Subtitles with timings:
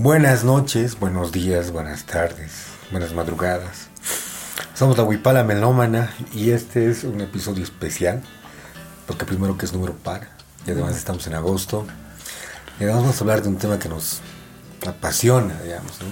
[0.00, 3.88] Buenas noches, buenos días, buenas tardes, buenas madrugadas.
[4.72, 8.22] Somos la Huipala Melómana y este es un episodio especial,
[9.08, 10.28] porque primero que es número par
[10.64, 11.84] y además estamos en agosto.
[12.78, 14.20] Y además vamos a hablar de un tema que nos
[14.86, 15.98] apasiona, digamos.
[16.00, 16.06] ¿no?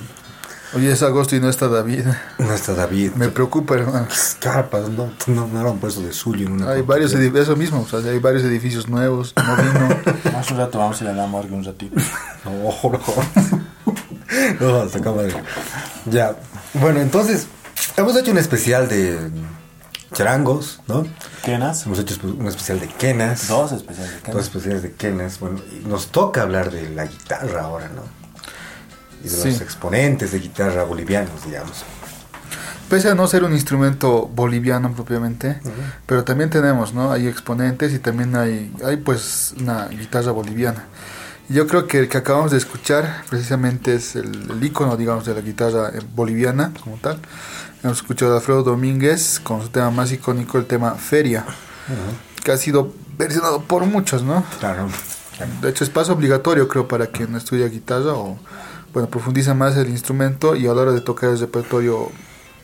[0.76, 2.06] Hoy es agosto y no está David.
[2.38, 3.12] No está David.
[3.12, 4.08] Me preocupa, hermano.
[4.40, 7.82] Carpas, no, no, no han puesto de suyo en una Hay varios edificios, eso mismo,
[7.82, 10.02] o sea, hay varios edificios nuevos, no vino.
[10.32, 11.94] Más un rato vamos a ir a la morgue un ratito.
[12.44, 13.65] No, no.
[14.60, 15.34] No, se acaba de...
[16.06, 16.36] Ya.
[16.74, 17.46] Bueno, entonces,
[17.96, 19.30] hemos hecho un especial de
[20.12, 21.06] charangos, ¿no?
[21.44, 21.84] ¿Kenas?
[21.86, 23.48] Hemos hecho un especial de quenas.
[23.48, 24.44] Dos especiales de Dos Kenas.
[24.44, 25.40] especiales de quenas.
[25.40, 28.02] Bueno, y nos toca hablar de la guitarra ahora, ¿no?
[29.20, 29.48] Y de Sí.
[29.50, 31.84] los exponentes de guitarra bolivianos, digamos.
[32.88, 35.58] Pese a no ser un instrumento boliviano propiamente,
[36.06, 37.10] pero también tenemos, ¿no?
[37.10, 40.84] Hay exponentes y también hay, hay pues una guitarra boliviana.
[41.48, 45.34] Yo creo que el que acabamos de escuchar precisamente es el, el icono, digamos, de
[45.34, 47.20] la guitarra eh, boliviana como tal.
[47.84, 51.44] Hemos escuchado a Alfredo Domínguez con su tema más icónico, el tema Feria,
[52.42, 54.44] que ha sido versionado por muchos, ¿no?
[54.58, 54.88] Claro.
[55.60, 58.38] De hecho, es paso obligatorio, creo, para quien estudia guitarra o,
[58.92, 62.10] bueno, profundiza más el instrumento y a la hora de tocar el repertorio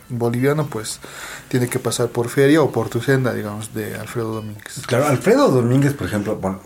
[0.09, 0.99] boliviano, pues
[1.49, 4.83] tiene que pasar por Feria o por Tu Senda, digamos, de Alfredo Domínguez.
[4.87, 6.61] Claro, Alfredo Domínguez, por ejemplo, bueno,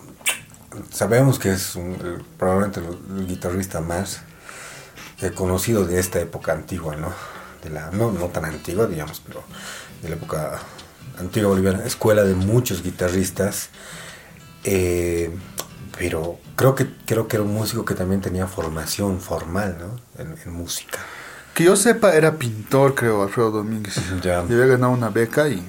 [0.91, 4.21] sabemos que es un- el- probablemente el, el guitarrista más
[5.23, 7.13] eh, conocido de esta época antigua, ¿no?
[7.63, 9.43] De la, no, no tan antigua, digamos, pero
[10.03, 10.59] de la época
[11.19, 13.71] antigua boliviana, escuela de muchos guitarristas,
[14.65, 15.31] eh,
[15.99, 20.23] pero creo que, creo que era un músico que también tenía formación formal, ¿no?
[20.23, 20.99] En, en música.
[21.55, 23.95] Que yo sepa, era pintor, creo, Alfredo Domínguez.
[24.23, 24.45] Ya.
[24.47, 25.65] Y había ganado una beca y,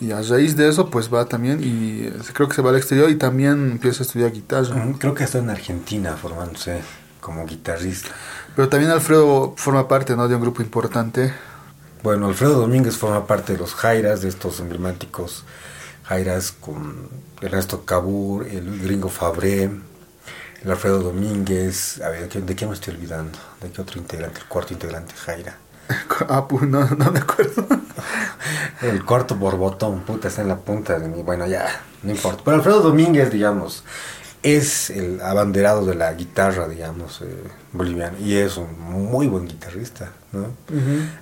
[0.00, 2.76] y a raíz de eso, pues va también y eh, creo que se va al
[2.76, 4.74] exterior y también empieza a estudiar guitarra.
[4.98, 6.80] Creo que está en Argentina formándose
[7.20, 8.10] como guitarrista.
[8.54, 10.28] Pero también Alfredo forma parte, ¿no?
[10.28, 11.32] De un grupo importante.
[12.02, 15.44] Bueno, Alfredo Domínguez forma parte de los Jairas, de estos emblemáticos
[16.04, 17.08] Jairas con
[17.40, 19.70] Ernesto Cabur, el gringo Fabré,
[20.62, 22.00] el Alfredo Domínguez.
[22.02, 23.38] A ver, ¿de qué- ¿de qué me estoy olvidando?
[23.60, 24.40] ¿De qué otro integrante?
[24.40, 25.56] El cuarto integrante Jaira.
[26.28, 27.66] Ah, pues no, no me acuerdo.
[28.82, 31.22] El cuarto borbotón, puta, está en la punta de mi.
[31.22, 31.66] Bueno, ya,
[32.02, 32.42] no importa.
[32.44, 33.84] Pero Alfredo Domínguez, digamos,
[34.44, 37.42] es el abanderado de la guitarra, digamos, eh,
[37.72, 38.18] boliviana.
[38.18, 40.48] Y es un muy buen guitarrista, ¿no?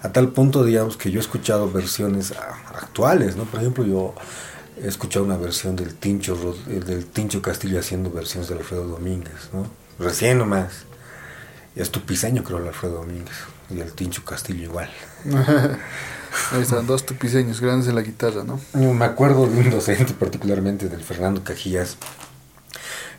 [0.03, 3.45] A tal punto, digamos, que yo he escuchado versiones ah, actuales, ¿no?
[3.45, 4.15] Por ejemplo, yo
[4.83, 9.51] he escuchado una versión del Tincho, eh, del Tincho Castillo haciendo versiones de Alfredo Domínguez,
[9.53, 9.67] ¿no?
[10.01, 10.85] Recién nomás.
[11.77, 13.37] Y es tupiseño, creo, el Alfredo Domínguez.
[13.75, 14.91] Y el Tincho Castillo igual.
[16.53, 18.59] Ahí están dos tupiseños grandes de la guitarra, ¿no?
[18.75, 21.97] Me acuerdo de un docente particularmente del Fernando Cajías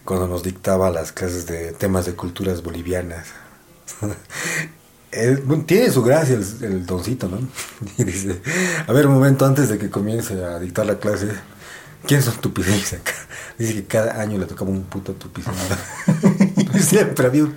[0.03, 3.27] cuando nos dictaba las clases de temas de culturas bolivianas.
[5.11, 7.39] Él, bueno, tiene su gracia el, el doncito, ¿no?
[7.97, 8.41] Y dice,
[8.85, 11.29] a ver, un momento antes de que comience a dictar la clase,
[12.05, 13.13] ¿quiénes son tupiseños acá?
[13.57, 15.55] Dice que cada año le tocaba un puto tupiseño.
[16.79, 17.55] Siempre había un.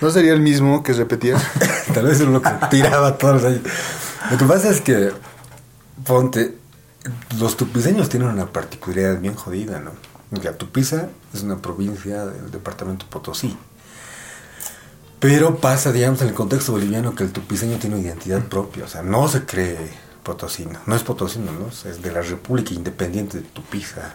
[0.00, 1.36] ¿No sería el mismo que repetía?
[1.94, 3.62] Tal vez es lo que tiraba todos los años.
[4.30, 5.12] Lo que pasa es que,
[6.04, 6.56] ponte,
[7.38, 9.92] los tupiseños tienen una particularidad bien jodida, ¿no?
[10.42, 13.56] Ya, Tupiza es una provincia del departamento Potosí.
[15.20, 18.84] Pero pasa, digamos, en el contexto boliviano que el tupiseño tiene una identidad propia.
[18.84, 19.78] O sea, no se cree
[20.22, 20.80] potosino.
[20.86, 21.68] No es potosino, ¿no?
[21.68, 24.14] Es de la República Independiente de Tupiza.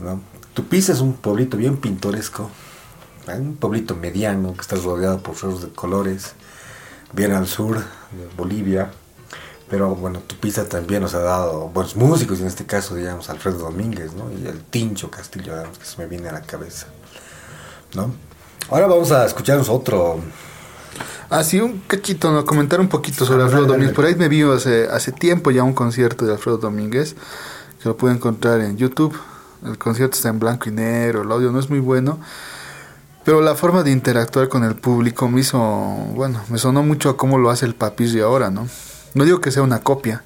[0.00, 0.20] ¿no?
[0.56, 2.50] Tupiza es un pueblito bien pintoresco.
[3.28, 3.36] ¿eh?
[3.38, 6.32] Un pueblito mediano que está rodeado por cerros de colores.
[7.12, 8.90] Bien al sur de Bolivia.
[9.68, 13.58] Pero bueno, Tupiza también nos ha dado buenos músicos, y en este caso, digamos, Alfredo
[13.58, 14.30] Domínguez, ¿no?
[14.32, 16.86] Y el Tincho Castillo, digamos, que se me viene a la cabeza,
[17.94, 18.14] ¿no?
[18.70, 20.20] Ahora vamos a escucharnos otro.
[21.28, 22.46] Ah, sí, un cachito, ¿no?
[22.46, 23.88] Comentar un poquito sobre Ah, Alfredo dale, Domínguez.
[23.88, 23.94] dale.
[23.96, 27.14] Por ahí me vi hace, hace tiempo ya un concierto de Alfredo Domínguez,
[27.82, 29.14] que lo pude encontrar en YouTube.
[29.64, 32.18] El concierto está en blanco y negro, el audio no es muy bueno.
[33.24, 37.16] Pero la forma de interactuar con el público me hizo, bueno, me sonó mucho a
[37.16, 38.68] cómo lo hace el Papirri ahora, ¿no?
[39.14, 40.22] No digo que sea una copia,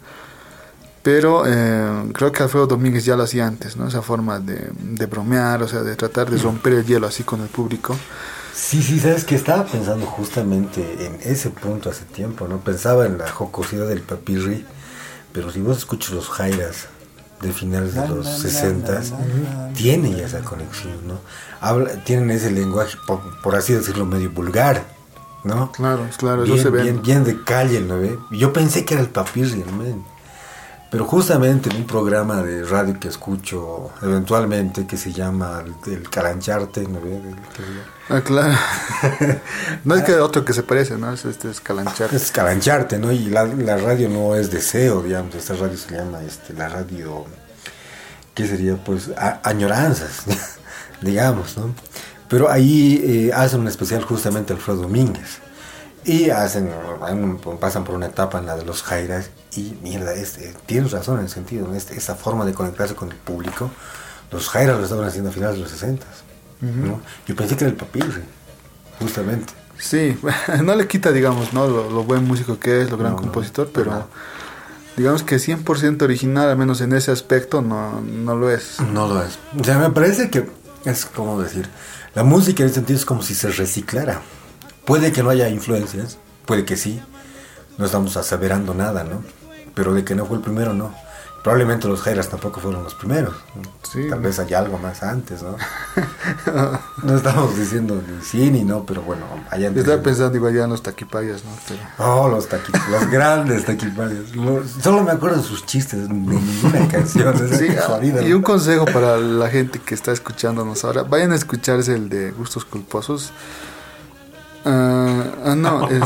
[1.02, 3.88] pero eh, creo que Alfredo Domínguez ya lo hacía antes, ¿no?
[3.88, 7.40] Esa forma de, de bromear, o sea, de tratar de romper el hielo así con
[7.40, 7.96] el público.
[8.52, 12.58] Sí, sí, sabes que estaba pensando justamente en ese punto hace tiempo, ¿no?
[12.58, 14.66] Pensaba en la jocosidad del papirri,
[15.32, 16.88] pero si vos escuchas los jairas
[17.40, 19.72] de finales de los na, na, 60 na, na, na.
[19.72, 21.18] tienen ya esa conexión, ¿no?
[21.60, 24.84] Habla, tienen ese lenguaje, por, por así decirlo, medio vulgar,
[25.44, 25.72] ¿no?
[25.72, 26.82] Claro, claro, eso bien, se ve.
[26.82, 28.18] bien, bien de calle, ¿no ve?
[28.30, 29.64] Yo pensé que era el papirri.
[30.90, 36.10] Pero justamente en un programa de radio que escucho eventualmente que se llama El, el
[36.10, 37.16] Calancharte, ¿no ve?
[37.16, 38.54] El- que- Ah, claro.
[39.84, 41.12] no es que otro que se parece, ¿no?
[41.12, 42.12] Es este es Calanchar.
[42.12, 43.12] Es Calancharte, ¿no?
[43.12, 43.44] Y la,
[43.76, 45.36] radio no es deseo, digamos.
[45.36, 47.24] Esta radio se llama este, la radio,
[48.34, 48.76] ¿qué sería?
[48.76, 49.10] Pues
[49.44, 50.24] añoranzas,
[51.00, 51.72] digamos, ¿no?
[52.28, 55.38] Pero ahí eh, hacen un especial justamente Alfredo Domínguez.
[56.04, 56.72] Y hacen,
[57.60, 61.24] pasan por una etapa en la de los Jairas y mierda, este, tienes razón en
[61.24, 61.72] el sentido.
[61.74, 63.70] Este- esa forma de conectarse con el público,
[64.32, 65.72] los Jairas lo estaban haciendo a finales de los
[66.60, 67.00] 60, ¿no?
[67.26, 68.22] Yo pensé que era el papirri,
[68.98, 69.52] justamente.
[69.78, 70.16] Sí,
[70.62, 71.66] no le quita, digamos, ¿no?
[71.66, 74.08] Lo, lo buen músico que es, lo gran No, no, compositor, pero
[74.96, 78.80] digamos que 100% original, al menos en ese aspecto, no, no lo es.
[78.92, 79.38] No lo es.
[79.58, 80.48] O sea, me parece que
[80.84, 81.68] es como decir,
[82.14, 84.20] la música en ese sentido es como si se reciclara.
[84.84, 87.00] Puede que no haya influencias, puede que sí.
[87.78, 89.22] No estamos aseverando nada, ¿no?
[89.74, 90.94] Pero de que no fue el primero, no.
[91.42, 93.32] Probablemente los Jairas tampoco fueron los primeros.
[93.54, 93.62] ¿no?
[93.90, 94.08] Sí.
[94.10, 95.56] Tal vez haya algo más antes, ¿no?
[97.02, 100.64] no estamos diciendo ni sí ni no, pero bueno, allá Yo estaba pensando igual ya
[100.64, 101.50] en los taquipayas, ¿no?
[101.66, 104.36] Pero- Oh, los taquipayas, los grandes taquipayas.
[104.36, 107.34] Lo- Solo me acuerdo de sus chistes, de ninguna canción.
[107.58, 108.36] Sí, jodida, y ¿no?
[108.36, 112.66] un consejo para la gente que está escuchándonos ahora, vayan a escucharse el de Gustos
[112.66, 113.32] Culposos.
[114.64, 116.02] Ah, ah, no, es,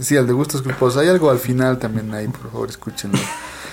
[0.00, 0.16] sí.
[0.16, 1.00] el de Gustos Culposos.
[1.00, 3.18] Hay algo al final también ahí, por favor, escúchenlo.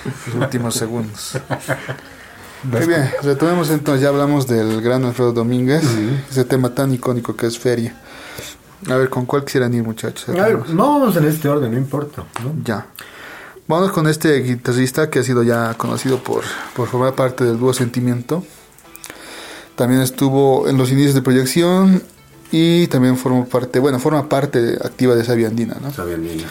[0.06, 1.38] Los últimos segundos.
[2.64, 5.84] Muy bien, retomemos entonces, ya hablamos del gran Alfredo Domínguez,
[6.30, 7.96] ese tema tan icónico que es Feria.
[8.90, 10.30] A ver, ¿con cuál quisieran ir, muchachos?
[10.30, 12.24] A ver, no vamos en este orden, no importa.
[12.44, 12.54] ¿no?
[12.64, 12.88] Ya.
[13.68, 16.44] Vamos con este guitarrista que ha sido ya conocido por,
[16.76, 18.44] por formar parte del dúo Sentimiento.
[19.76, 22.02] También estuvo en los inicios de proyección
[22.52, 25.92] y también formó parte, bueno, forma parte activa de Sabia Andina, ¿no?
[25.92, 26.46] Sabía niño.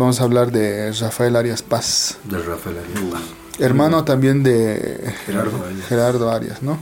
[0.00, 3.20] Vamos a hablar de Rafael Arias Paz, De Rafael Arias.
[3.58, 5.62] hermano también de Gerardo.
[5.90, 6.78] Gerardo Arias, ¿no?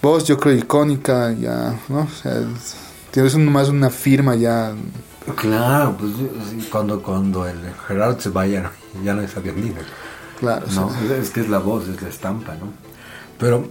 [0.00, 2.00] Voz yo creo icónica ya, ¿no?
[2.04, 2.74] O sea, es-
[3.10, 4.72] tienes más una firma ya
[5.36, 6.12] Claro, pues
[6.70, 9.80] cuando, cuando el Gerardo se vaya, no, ya no es Sabiandina.
[10.40, 10.64] claro,
[11.20, 12.72] es que es la voz, es la estampa, ¿no?
[13.38, 13.68] Pero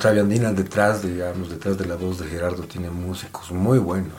[0.00, 4.12] Sabiandina detrás, digamos, detrás de la voz de Gerardo tiene músicos muy buenos.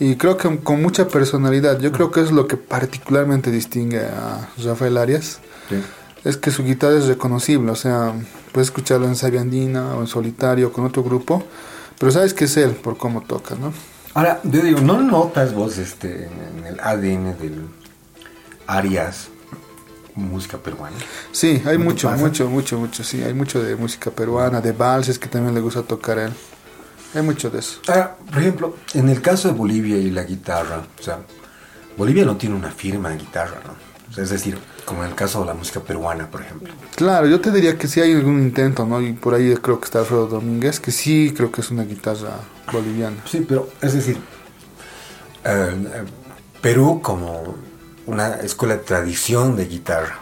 [0.00, 1.78] Y creo que con mucha personalidad.
[1.78, 5.40] Yo creo que es lo que particularmente distingue a Rafael Arias.
[5.68, 5.76] ¿sí?
[6.24, 7.70] Es que su guitarra es reconocible.
[7.70, 8.14] O sea,
[8.52, 11.44] puedes escucharlo en Sabiandina o en solitario o con otro grupo.
[11.98, 13.74] Pero sabes que es él por cómo toca, ¿no?
[14.14, 17.68] Ahora, yo digo, ¿no notas vos este, en el ADN del
[18.66, 19.28] Arias
[20.14, 20.96] música peruana?
[21.30, 23.04] Sí, hay ¿No te mucho, mucho, mucho, mucho.
[23.04, 26.32] Sí, hay mucho de música peruana, de valses que también le gusta tocar a él.
[27.14, 27.80] Hay mucho de eso.
[27.88, 31.20] Ahora, por ejemplo, en el caso de Bolivia y la guitarra, o sea,
[31.96, 33.72] Bolivia no tiene una firma de guitarra, ¿no?
[34.10, 36.72] O sea, es decir, como en el caso de la música peruana, por ejemplo.
[36.96, 39.00] Claro, yo te diría que sí hay algún intento, ¿no?
[39.00, 42.30] Y por ahí creo que está Alfredo Domínguez, que sí creo que es una guitarra
[42.72, 43.16] boliviana.
[43.24, 44.16] Sí, pero es decir,
[45.44, 46.04] eh, eh,
[46.60, 47.54] Perú como
[48.06, 50.18] una escuela de tradición de guitarra.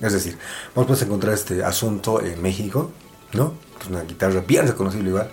[0.00, 0.38] Es decir,
[0.74, 2.90] vos puedes encontrar este asunto en México,
[3.32, 3.54] ¿no?
[3.80, 5.30] Es una guitarra bien reconocible igual.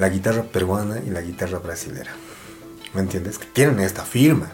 [0.00, 2.10] La guitarra peruana y la guitarra brasilera.
[2.94, 3.38] ¿Me entiendes?
[3.38, 4.50] Que tienen esta firma.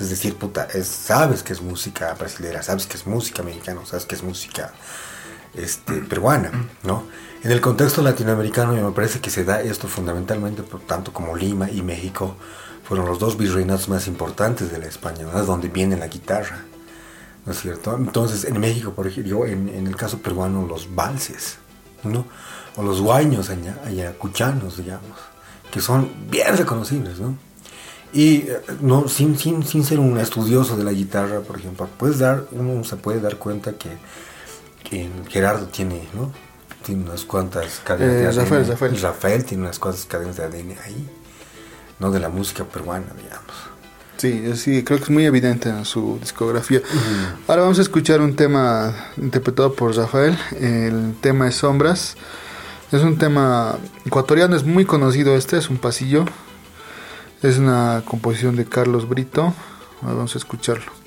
[0.00, 4.06] Es decir, puta, es- sabes que es música brasilera, sabes que es música mexicana, sabes
[4.06, 4.72] que es música
[5.54, 6.50] este, peruana,
[6.82, 7.04] ¿no?
[7.42, 11.80] En el contexto latinoamericano me parece que se da esto fundamentalmente, tanto como Lima y
[11.82, 12.34] México
[12.84, 15.44] fueron los dos virreinatos más importantes de la España, ¿no?
[15.44, 16.58] Donde viene la guitarra,
[17.44, 17.96] ¿no es cierto?
[17.96, 21.56] Entonces, en México, por ejemplo, en, en el caso peruano, los valses,
[22.02, 22.26] ¿no?
[22.76, 25.18] O los guaños allá- ayacuchanos, digamos,
[25.70, 27.36] que son bien reconocibles, ¿no?
[28.12, 32.18] Y eh, no, sin, sin, sin ser un estudioso de la guitarra, por ejemplo, puedes
[32.18, 33.88] dar, uno se puede dar cuenta que,
[34.88, 36.32] que Gerardo tiene, ¿no?
[36.84, 38.36] Tiene unas cuantas cadenas Eh, de ADN.
[38.36, 39.00] Rafael, Rafael.
[39.00, 41.08] Rafael tiene unas cuantas cadenas de ADN ahí,
[41.98, 42.10] ¿no?
[42.10, 43.52] De la música peruana, digamos.
[44.18, 46.80] Sí, sí, creo que es muy evidente en su discografía.
[47.48, 50.38] Ahora vamos a escuchar un tema interpretado por Rafael.
[50.58, 52.16] El tema es Sombras.
[52.92, 56.24] Es un tema ecuatoriano, es muy conocido este, es un pasillo.
[57.42, 59.52] Es una composición de Carlos Brito.
[60.02, 61.05] Vamos a escucharlo.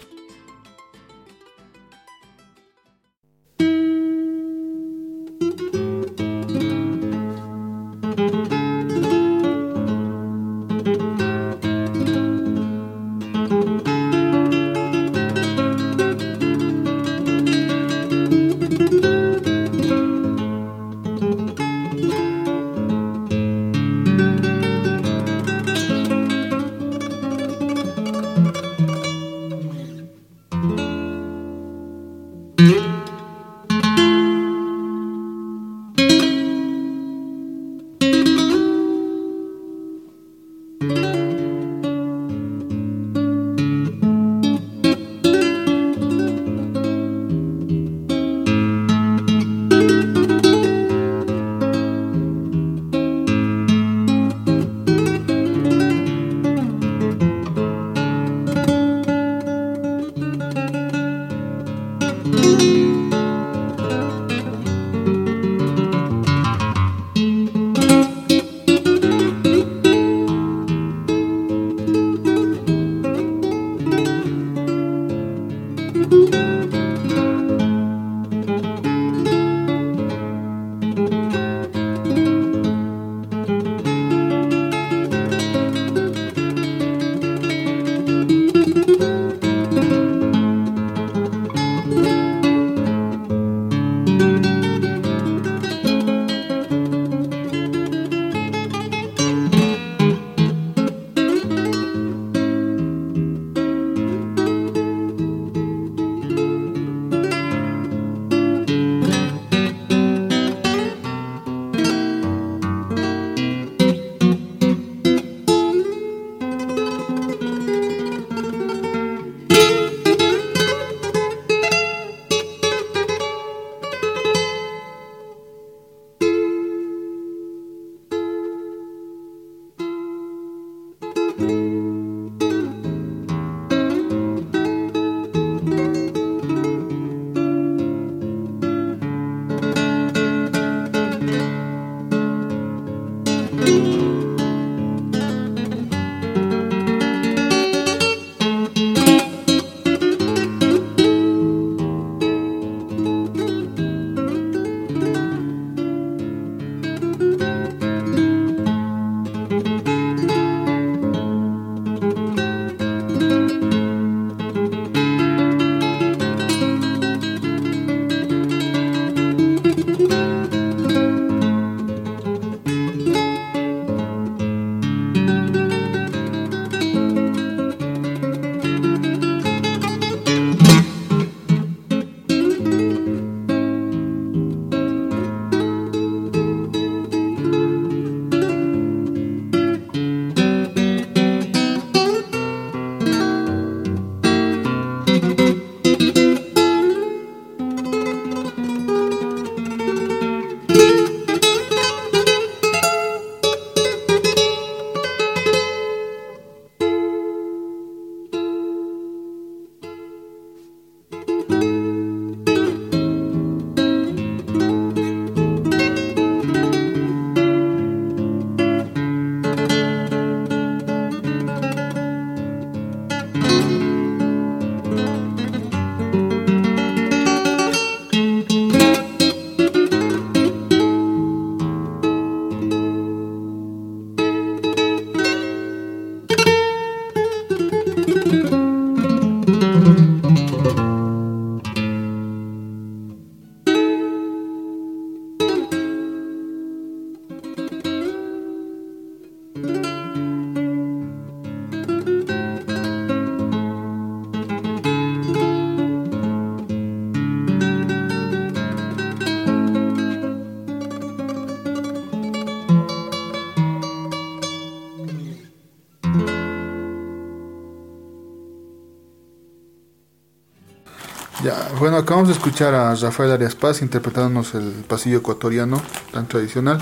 [272.19, 276.77] Acabamos de escuchar a Rafael Arias Paz interpretándonos el pasillo ecuatoriano tan tradicional,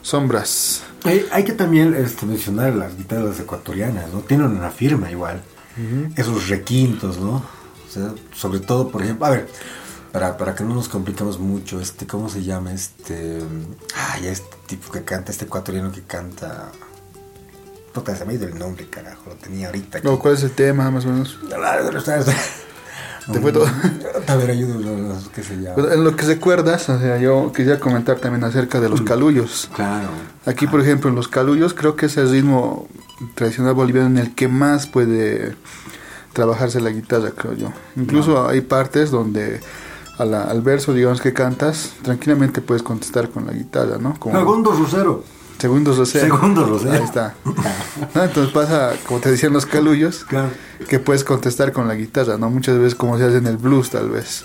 [0.00, 0.82] Sombras.
[1.04, 4.20] Eh, hay que también este, mencionar las guitarras ecuatorianas, ¿no?
[4.20, 5.42] Tienen una firma igual.
[6.16, 7.44] Esos requintos, ¿no?
[7.86, 9.48] O sea, sobre todo, por ejemplo, a ver,
[10.10, 12.72] para, para que no nos complicamos mucho, este, ¿cómo se llama?
[12.72, 13.40] Este,
[13.94, 16.72] ay, este tipo que canta, este ecuatoriano que canta...
[17.92, 19.98] Puta, se me ha ido el nombre, carajo, lo tenía ahorita.
[19.98, 20.06] aquí.
[20.06, 21.38] No, ¿Cuál es el tema, más o menos?
[23.30, 23.66] Te fue todo.
[24.28, 25.74] A ver, ayúdanos, ¿qué se llama?
[25.76, 29.68] Pues, En lo que recuerdas, o sea, yo quería comentar también acerca de los calullos.
[29.74, 30.08] Claro.
[30.46, 32.88] Aquí, por ejemplo, en los calullos, creo que es el ritmo
[33.34, 35.54] tradicional boliviano en el que más puede
[36.32, 37.72] trabajarse la guitarra, creo yo.
[37.96, 39.60] Incluso hay partes donde
[40.18, 44.18] a la- al verso, digamos, que cantas, tranquilamente puedes contestar con la guitarra, ¿no?
[44.18, 45.24] Como Segundo Rosero.
[45.62, 46.20] Segundos o sea.
[46.20, 46.92] Segundo Rosero.
[46.92, 47.34] Ahí está.
[48.14, 48.22] ¿No?
[48.24, 50.50] Entonces pasa, como te decían los calullos, Claro.
[50.88, 52.50] que puedes contestar con la guitarra, ¿no?
[52.50, 54.44] Muchas veces como se hace en el blues, tal vez.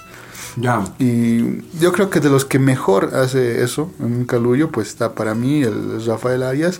[0.55, 0.83] Ya.
[0.97, 5.13] Y yo creo que de los que mejor hace eso en un calullo, pues está
[5.13, 6.79] para mí el Rafael Arias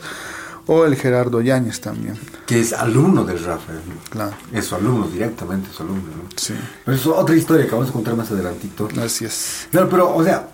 [0.65, 2.17] o el Gerardo Yáñez también.
[2.47, 3.79] Que es alumno del Rafael.
[4.09, 4.33] Claro.
[4.51, 6.29] Es su alumno, directamente su alumno, ¿no?
[6.35, 6.53] Sí,
[6.85, 8.87] Pero es otra historia que vamos a contar más adelantito.
[9.03, 9.67] así es.
[9.71, 10.49] Claro, pero, o sea,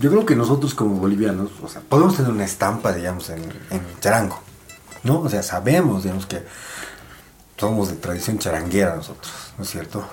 [0.00, 1.50] yo creo que nosotros como bolivianos,
[1.88, 4.40] podemos tener una estampa, digamos, en, en charango,
[5.02, 5.20] ¿no?
[5.20, 6.44] O sea, sabemos, digamos, que
[7.56, 10.06] somos de tradición charanguera nosotros, ¿no es cierto?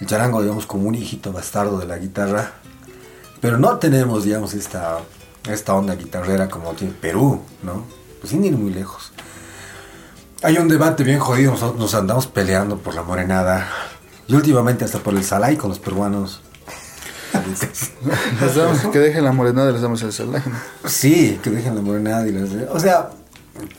[0.00, 2.52] el charango, digamos, como un hijito bastardo de la guitarra,
[3.40, 4.98] pero no tenemos, digamos, esta,
[5.48, 7.84] esta onda guitarrera como tiene Perú, ¿no?
[8.20, 9.12] Pues sin ir muy lejos.
[10.42, 13.68] Hay un debate bien jodido, nosotros nos andamos peleando por la morenada,
[14.28, 16.42] y últimamente hasta por el salay con los peruanos.
[18.92, 20.42] Que dejen la morenada y les damos el salay.
[20.86, 22.48] Sí, que dejen la morenada y las...
[22.70, 23.10] O sea,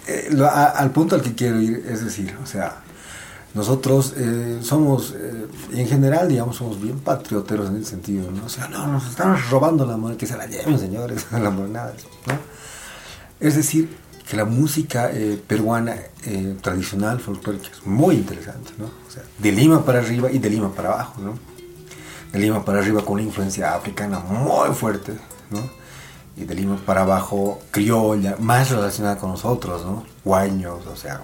[0.08, 2.78] eh, lo- a- al punto al que quiero ir, es decir, o sea,
[3.54, 8.46] nosotros eh, somos, eh, en general, digamos, somos bien patrioteros en ese sentido, ¿no?
[8.46, 11.94] O sea, no, nos estamos robando la moneda, que se la lleven, señores, la morenada,
[12.28, 12.34] ¿no?
[13.40, 13.90] Es decir,
[14.30, 18.86] que la música eh, peruana eh, tradicional, folclórica, es muy interesante, ¿no?
[18.86, 21.40] O sea, de Lima para arriba y de Lima para abajo, ¿no?
[22.32, 25.14] De Lima para arriba con una influencia africana muy fuerte,
[25.50, 25.70] ¿no?
[26.38, 30.06] Y de Lima para abajo criolla, más relacionada con nosotros, ¿no?
[30.24, 31.22] Guaños, o sea,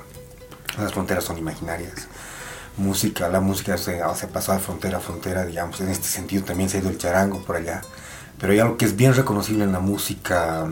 [0.77, 2.07] las fronteras son imaginarias.
[2.77, 6.69] Música, la música se, se pasó de frontera a frontera, digamos, en este sentido también
[6.69, 7.81] se ha ido el charango por allá.
[8.39, 10.67] Pero hay algo que es bien reconocible en la música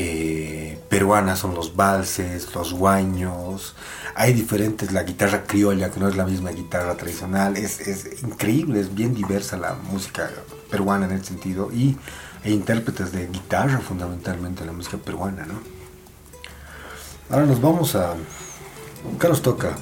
[0.00, 3.74] eh, peruana son los valses, los guaños,
[4.14, 8.78] hay diferentes, la guitarra criolla que no es la misma guitarra tradicional, es, es increíble,
[8.78, 10.30] es bien diversa la música
[10.70, 11.96] peruana en ese sentido y
[12.44, 15.54] hay intérpretes de guitarra fundamentalmente en la música peruana, ¿no?
[17.30, 18.14] Ahora nos vamos a...
[19.18, 19.76] ¿Qué nos toca?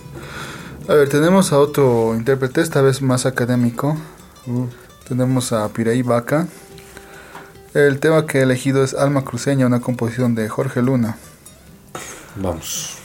[0.88, 3.96] A ver, tenemos a otro intérprete, esta vez más académico.
[5.06, 6.48] Tenemos a Piraí Vaca.
[7.76, 11.18] El tema que he elegido es Alma Cruceña, una composición de Jorge Luna.
[12.36, 12.96] Vamos.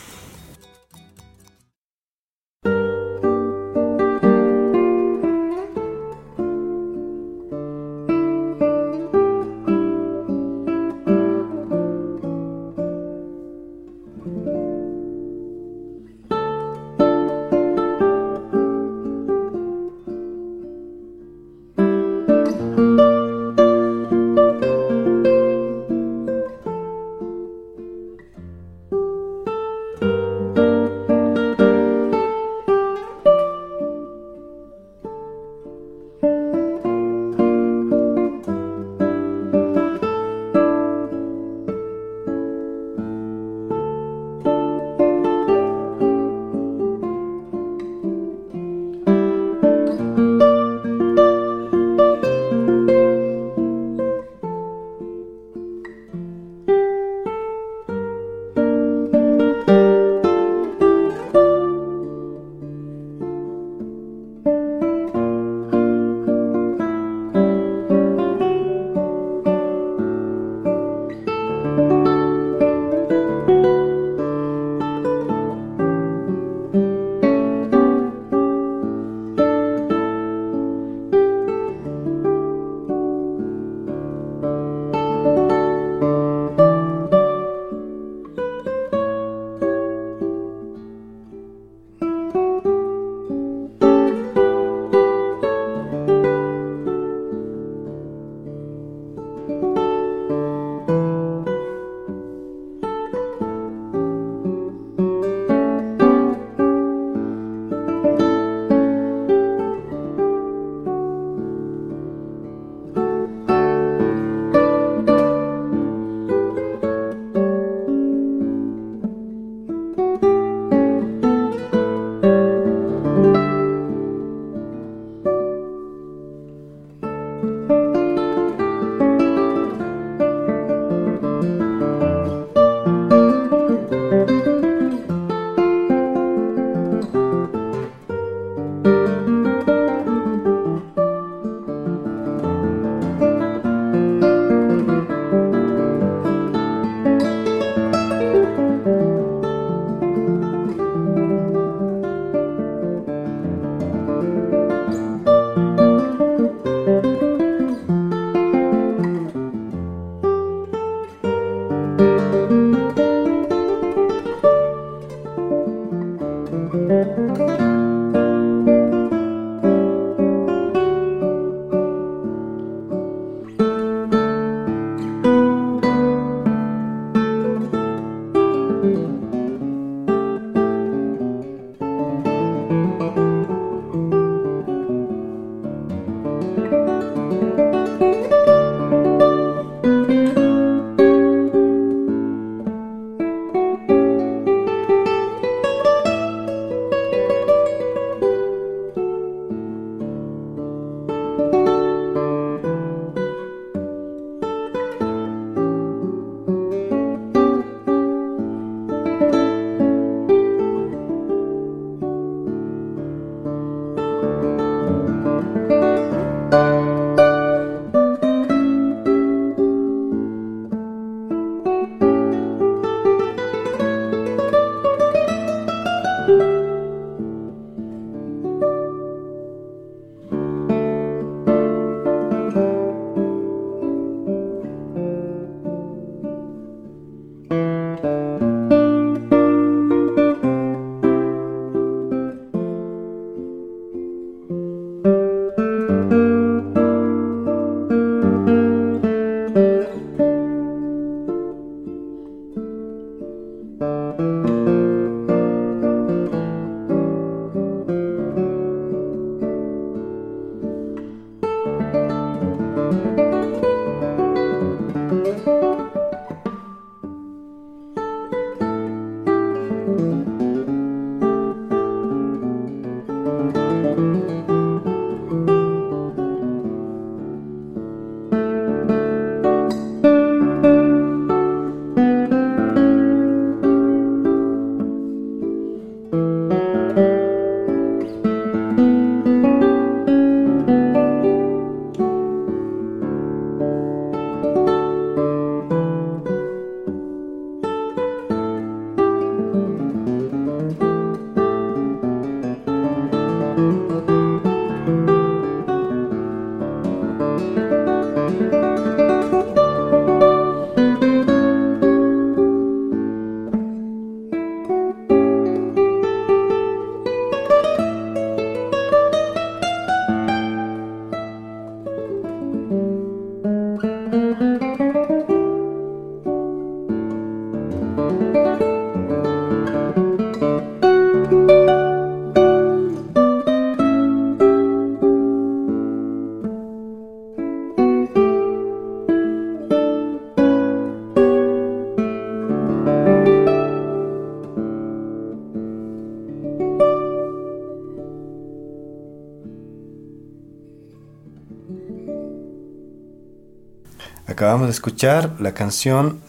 [354.71, 356.21] De escuchar la canción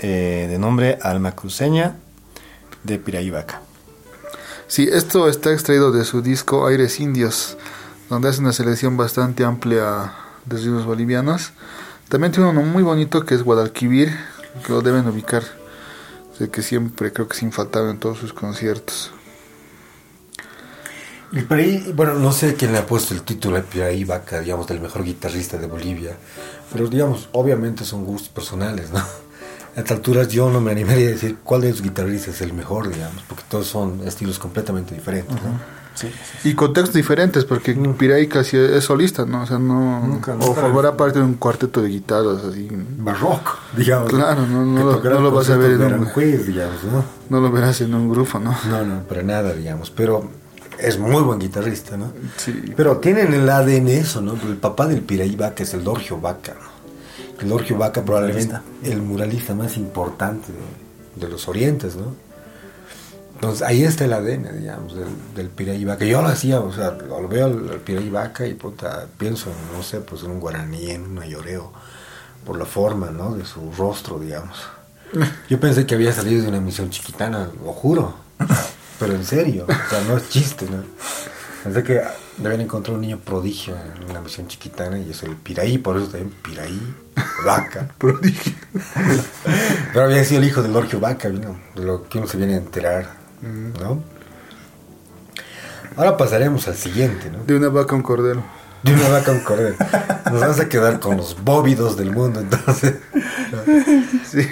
[0.00, 1.96] eh, de nombre Alma Cruceña
[2.84, 3.62] de Piraí Vaca.
[4.68, 7.56] Sí, esto está extraído de su disco Aires Indios,
[8.10, 10.12] donde hace una selección bastante amplia
[10.44, 11.52] de ritmos bolivianos.
[12.10, 14.14] También tiene uno muy bonito que es Guadalquivir,
[14.66, 15.44] que lo deben ubicar.
[16.36, 19.10] Sé que siempre creo que es infaltable en todos sus conciertos.
[21.36, 24.40] Y por ahí, bueno, no sé quién le ha puesto el título a Piraí Vaca,
[24.40, 26.16] digamos, del mejor guitarrista de Bolivia.
[26.72, 28.98] Pero, digamos, obviamente son gustos personales, ¿no?
[28.98, 32.54] A estas alturas yo no me animaría a decir cuál de los guitarristas es el
[32.54, 35.76] mejor, digamos, porque todos son estilos completamente diferentes, ¿no?
[35.94, 36.08] Sí.
[36.44, 39.42] Y contextos diferentes, porque Piray casi es solista, ¿no?
[39.42, 40.00] O sea, no.
[40.06, 40.60] Nunca, o nunca.
[40.60, 42.68] formará parte de un cuarteto de guitarras, así.
[42.98, 44.10] Barroco, digamos.
[44.10, 47.04] Claro, no, no lo- no lo vas a ver en un- Aranjuez, digamos, ¿no?
[47.30, 48.54] No lo verás en un grupo, ¿no?
[48.68, 49.90] No, no, para nada, digamos.
[49.90, 50.28] Pero
[50.78, 52.12] es muy buen guitarrista, ¿no?
[52.36, 52.72] Sí.
[52.76, 54.34] Pero tienen el ADN eso, ¿no?
[54.34, 56.76] El papá del Piraí Vaca es el Dorgio Vaca, ¿no?
[57.40, 62.14] El Dorgio Vaca probablemente el muralista más importante de, de los orientes, ¿no?
[63.34, 66.06] Entonces ahí está el ADN, digamos, del, del Piraí Vaca.
[66.06, 69.76] Yo lo hacía, o sea, lo veo al, al Piraí Vaca y puta, pienso en,
[69.76, 71.70] no sé, pues en un guaraní, en un mayoreo,
[72.46, 73.34] por la forma, ¿no?
[73.34, 74.56] De su rostro, digamos.
[75.50, 78.14] Yo pensé que había salido de una misión chiquitana, lo juro.
[78.98, 80.82] Pero en serio, o sea, no es chiste, ¿no?
[81.62, 82.00] Pensé que
[82.38, 86.06] deben encontrar un niño prodigio en una misión chiquitana y es el Piraí, por eso
[86.06, 86.80] también Piraí,
[87.44, 87.88] Vaca.
[87.98, 88.52] Prodigio.
[89.92, 91.58] Pero había sido el hijo del Lorgio Vaca, ¿no?
[91.74, 93.08] De lo que uno se viene a enterar,
[93.42, 94.02] ¿no?
[95.96, 97.44] Ahora pasaremos al siguiente, ¿no?
[97.44, 98.44] De una vaca a un cordero.
[98.82, 99.76] De una vaca a un cordero.
[100.30, 102.96] Nos vamos a quedar con los bóvidos del mundo, entonces.
[104.26, 104.46] Sí.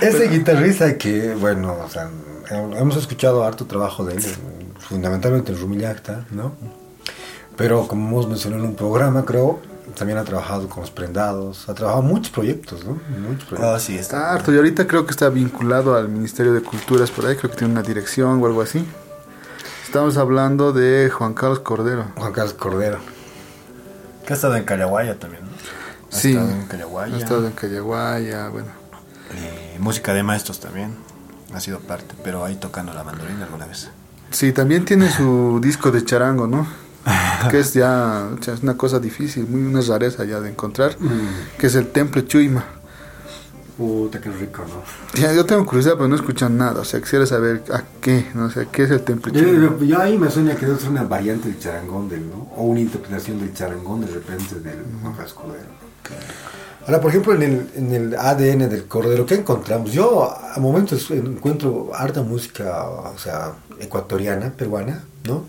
[0.00, 2.08] Ese guitarrista que, bueno, o sea,
[2.50, 4.24] hemos escuchado harto trabajo de él,
[4.78, 6.52] fundamentalmente en Rumillacta, ¿no?
[7.56, 9.60] Pero como hemos mencionado en un programa, creo,
[9.96, 12.98] también ha trabajado con los prendados, ha trabajado en muchos proyectos, ¿no?
[13.28, 13.82] Muchos Oh, proyectos.
[13.82, 14.32] sí, está.
[14.32, 14.52] Harto.
[14.52, 17.36] Y ahorita creo que está vinculado al Ministerio de Culturas por ahí.
[17.36, 18.84] Creo que tiene una dirección o algo así.
[19.84, 22.06] Estamos hablando de Juan Carlos Cordero.
[22.16, 22.98] Juan Carlos Cordero.
[24.26, 25.50] Que ha estado en Callaguaya también, ¿no?
[26.10, 26.30] Ha Sí.
[26.32, 27.14] estado en Callaguaya.
[27.14, 28.68] Ha estado en Callaguaya, bueno.
[29.36, 30.96] Eh, música de maestros también.
[31.54, 33.88] Ha sido parte, pero ahí tocando la mandolina alguna vez.
[34.30, 36.66] Sí, también tiene su disco de charango, ¿no?
[37.50, 40.96] que es ya o sea, es una cosa difícil, muy una rareza ya de encontrar,
[41.58, 42.64] que es el Templo Chuima.
[43.76, 45.20] Puta, qué rico, ¿no?
[45.20, 48.48] Ya, yo tengo curiosidad, pero no escuchan nada, o sea, quisiera saber a qué, no
[48.48, 49.76] sé, qué es el Templo Yo, Chuima.
[49.78, 52.48] yo- yo ahí me sueña que es una variante del charangón del, ¿no?
[52.56, 55.66] O una interpretación del charangón de repente del Juan Carlos Cordero.
[56.86, 59.92] Ahora, por ejemplo, en el, en el ADN del Cordero, ¿qué encontramos?
[59.92, 65.44] Yo a momentos encuentro harta música, o sea, ecuatoriana, peruana, ¿no?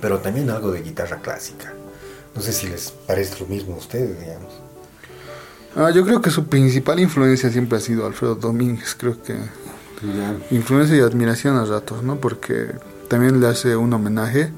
[0.00, 1.72] Pero también algo de guitarra clásica.
[2.34, 4.52] No sé si les parece lo mismo a ustedes, digamos.
[5.76, 9.36] Ah, yo creo que su principal influencia siempre ha sido Alfredo Domínguez, creo que
[10.50, 12.16] influencia y admiración a ratos, ¿no?
[12.16, 12.72] Porque
[13.08, 14.50] también le hace un homenaje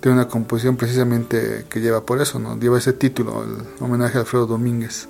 [0.00, 2.58] de una composición precisamente que lleva por eso, ¿no?
[2.58, 5.08] Lleva ese título, el homenaje a Alfredo Domínguez.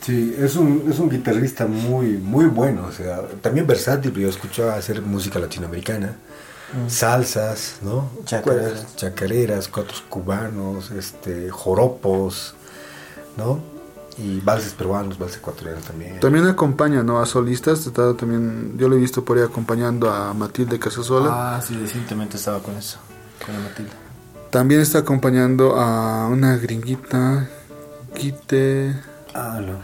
[0.00, 4.74] Sí, es un, es un guitarrista muy, muy bueno, o sea, también versátil, yo escuchaba
[4.74, 6.16] hacer música latinoamericana,
[6.88, 8.08] salsas, ¿no?
[8.24, 8.96] Chacareras.
[8.96, 12.54] Chacareras, cuatros cubanos, este, joropos,
[13.36, 13.60] ¿no?
[14.16, 16.18] Y valses peruanos, valses ecuatorianos también.
[16.20, 17.20] También acompaña, ¿no?
[17.20, 21.56] A solistas, está también, yo lo he visto por ahí acompañando a Matilde Casasola.
[21.56, 22.98] Ah, sí, recientemente estaba con eso.
[23.44, 23.92] Con la Matilde.
[24.50, 27.48] También está acompañando a una gringuita,
[28.14, 28.94] Guite,
[29.34, 29.78] Ah, no.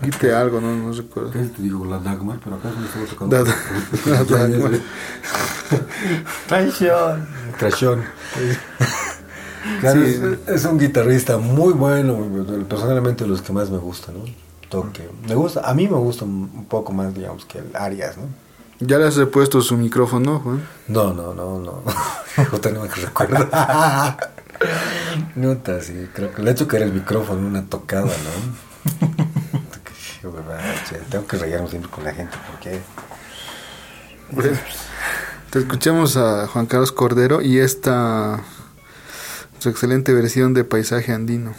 [0.02, 1.30] Guite algo, no, no recuerdo.
[1.32, 3.44] Casi te digo la Dagmar, pero acá me estaba tocando.
[3.44, 3.54] Da-
[4.06, 4.80] la Dagmar.
[6.46, 7.26] Traición.
[7.58, 8.02] Crashón.
[9.80, 10.20] Claro, Sí.
[10.46, 12.18] es, es un guitarrista muy bueno,
[12.68, 14.20] personalmente los que más me gusta, ¿no?
[14.68, 15.08] Toque.
[15.26, 18.24] Me gusta, a mí me gusta un poco más, digamos, que el Arias, ¿no?
[18.80, 20.66] Ya le has repuesto su micrófono, Juan.
[20.88, 21.82] No, no, no, no.
[22.50, 23.48] Justo no me recuerdo.
[25.34, 28.54] Nota, sí, creo que le he hecho caer el micrófono una tocada, ¿no?
[31.10, 32.80] Tengo que reírme siempre con la gente porque
[34.30, 34.56] Bueno,
[35.50, 38.42] Te escuchamos a Juan Carlos Cordero y esta
[39.58, 41.54] su excelente versión de Paisaje Andino.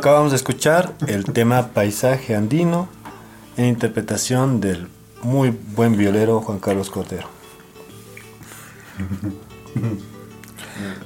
[0.00, 2.88] Acabamos de escuchar el tema Paisaje Andino
[3.58, 4.88] en interpretación del
[5.22, 7.28] muy buen violero Juan Carlos Cordero.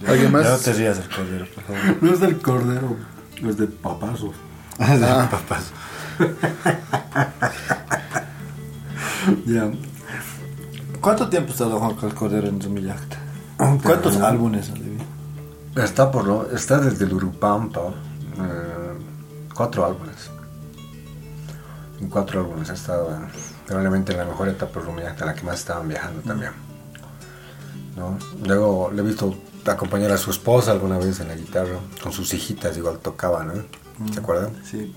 [0.07, 0.63] ¿Alguien Ya no más?
[0.63, 1.81] te rías del Cordero, por favor.
[2.03, 2.97] No es del cordero,
[3.49, 4.33] es de papazo.
[4.79, 5.73] Ah, Papás.
[9.47, 9.71] Ya.
[11.01, 13.17] ¿Cuánto tiempo ha estado Juan Carlos Cordero en Zumillacta?
[13.83, 14.71] ¿Cuántos álbumes?
[15.77, 17.95] Está por lo, está desde el Urupampa,
[19.55, 20.31] cuatro álbumes.
[22.01, 23.29] En cuatro álbumes ha estado en-
[23.67, 26.53] probablemente en la mejor etapa en la que más estaban viajando también.
[27.97, 28.19] ¿no?
[28.45, 29.37] Luego le he visto
[29.67, 33.55] acompañar a su esposa alguna vez en la guitarra, con sus hijitas igual tocaba, ¿no?
[34.13, 34.53] ¿Se acuerdan?
[34.65, 34.95] Sí.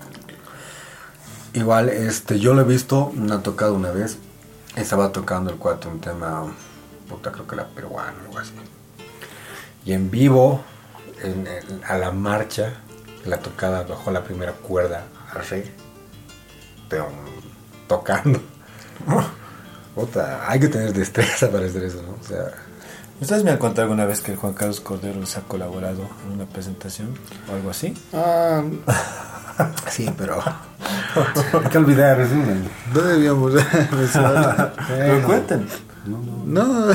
[1.53, 4.17] Igual, este, yo lo he visto, me ha tocado una vez,
[4.75, 6.43] estaba tocando el cuatro un tema,
[7.07, 8.51] puta, creo que era peruano, algo así.
[9.85, 10.61] Y en vivo,
[11.23, 12.73] en- en- a la marcha,
[13.27, 15.03] la tocada bajó la primera cuerda
[15.33, 15.71] al rey,
[16.89, 17.07] pero
[17.87, 18.39] tocando.
[19.95, 22.11] Puta, hay que tener destreza para hacer eso, ¿no?
[22.21, 22.51] O sea,
[23.19, 26.45] ¿Ustedes me han contado alguna vez que Juan Carlos Cordero les ha colaborado en una
[26.45, 27.15] presentación
[27.51, 27.95] o algo así?
[28.13, 28.61] ah,
[29.89, 32.61] sí, pero hay que olvidar, es una-
[32.93, 33.53] no debíamos.
[34.87, 35.67] Pero cuenten.
[36.45, 36.93] No,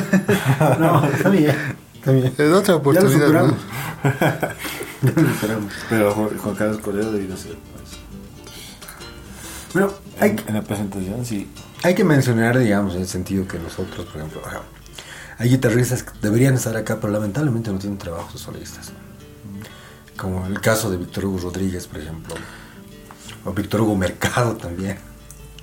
[0.78, 1.56] No, está bien,
[1.94, 2.32] está bien.
[2.38, 3.26] en otra Ya lo oportunidad.
[3.26, 3.52] superamos.
[4.04, 4.10] ¿no?
[4.20, 4.91] Ya lo.
[5.88, 7.56] Pero Ju- Juan Carlos Cordero debido ser.
[7.72, 7.98] pues,
[9.74, 11.50] Bueno, hay, en, en la presentación, sí.
[11.82, 14.42] hay que mencionar, digamos, en el sentido que nosotros, por ejemplo,
[15.38, 18.92] hay guitarristas que deberían estar acá, pero lamentablemente no tienen trabajos solistas.
[20.16, 22.34] Como el caso de Víctor Hugo Rodríguez, por ejemplo.
[23.44, 24.98] O Víctor Hugo Mercado también.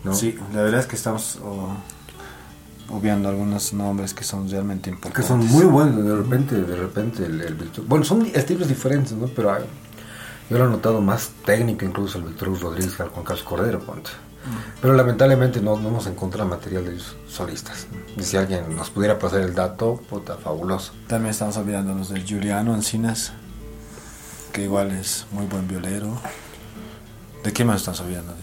[0.03, 0.13] ¿no?
[0.13, 1.73] Sí, la verdad es que estamos oh,
[2.91, 5.25] obviando algunos nombres que son realmente Que importantes.
[5.27, 7.55] son muy buenos, de repente, de repente el, el.
[7.87, 9.27] Bueno, son estilos diferentes, ¿no?
[9.27, 9.63] Pero hay-
[10.49, 13.79] yo lo he notado más técnico incluso el Víctor Rodríguez que al Juan Carlos Cordero,
[13.79, 14.09] ponte.
[14.81, 17.85] Pero lamentablemente no, no hemos encontrado material de ellos solistas.
[18.17, 20.93] Y si alguien nos pudiera pasar el dato, puta, fabuloso.
[21.07, 23.33] También estamos olvidando los de Giuliano Encinas,
[24.53, 26.17] que igual es muy buen violero.
[27.43, 28.33] ¿De qué más estamos olvidando?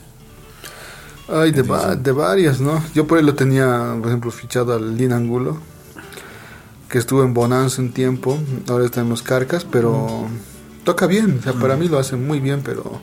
[1.29, 2.83] Ay, de, va- de varias, ¿no?
[2.95, 5.59] Yo por ahí lo tenía, por ejemplo, fichado al Lin Angulo,
[6.89, 10.27] que estuvo en Bonanza un tiempo, ahora está en los Carcas, pero
[10.85, 13.01] toca bien, o sea, para mí lo hace muy bien, pero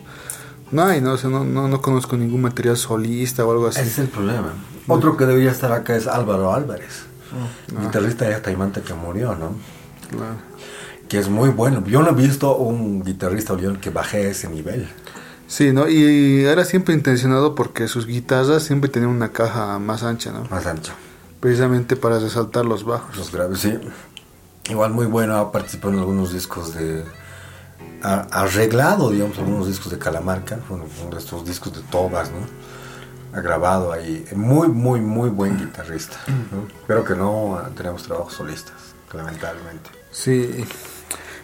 [0.72, 1.14] no hay, ¿no?
[1.14, 3.82] O sea, no, no, no conozco ningún material solista o algo así.
[3.82, 4.54] Ese es el problema.
[4.88, 7.04] Otro que debería estar acá es Álvaro Álvarez,
[7.82, 9.54] guitarrista de Taimante que murió, ¿no?
[10.10, 10.36] Claro.
[11.10, 11.84] Que es muy bueno.
[11.86, 14.88] Yo no he visto un guitarrista que baje ese nivel.
[15.54, 15.88] Sí, ¿no?
[15.88, 20.46] Y era siempre intencionado porque sus guitarras siempre tenían una caja más ancha, ¿no?
[20.50, 20.94] Más ancho.
[21.40, 23.16] Precisamente para resaltar los bajos.
[23.16, 23.78] Los graves, sí.
[24.68, 27.04] Igual muy bueno, ha participado en algunos discos de...
[28.02, 33.38] Ha arreglado, digamos, algunos discos de Calamarca, uno, uno de estos discos de Tobas, ¿no?
[33.38, 34.26] Ha grabado ahí.
[34.36, 36.18] Muy, muy, muy buen guitarrista.
[36.52, 36.68] ¿no?
[36.88, 39.92] Pero que no tenemos trabajos solistas, lamentablemente.
[40.10, 40.66] Sí.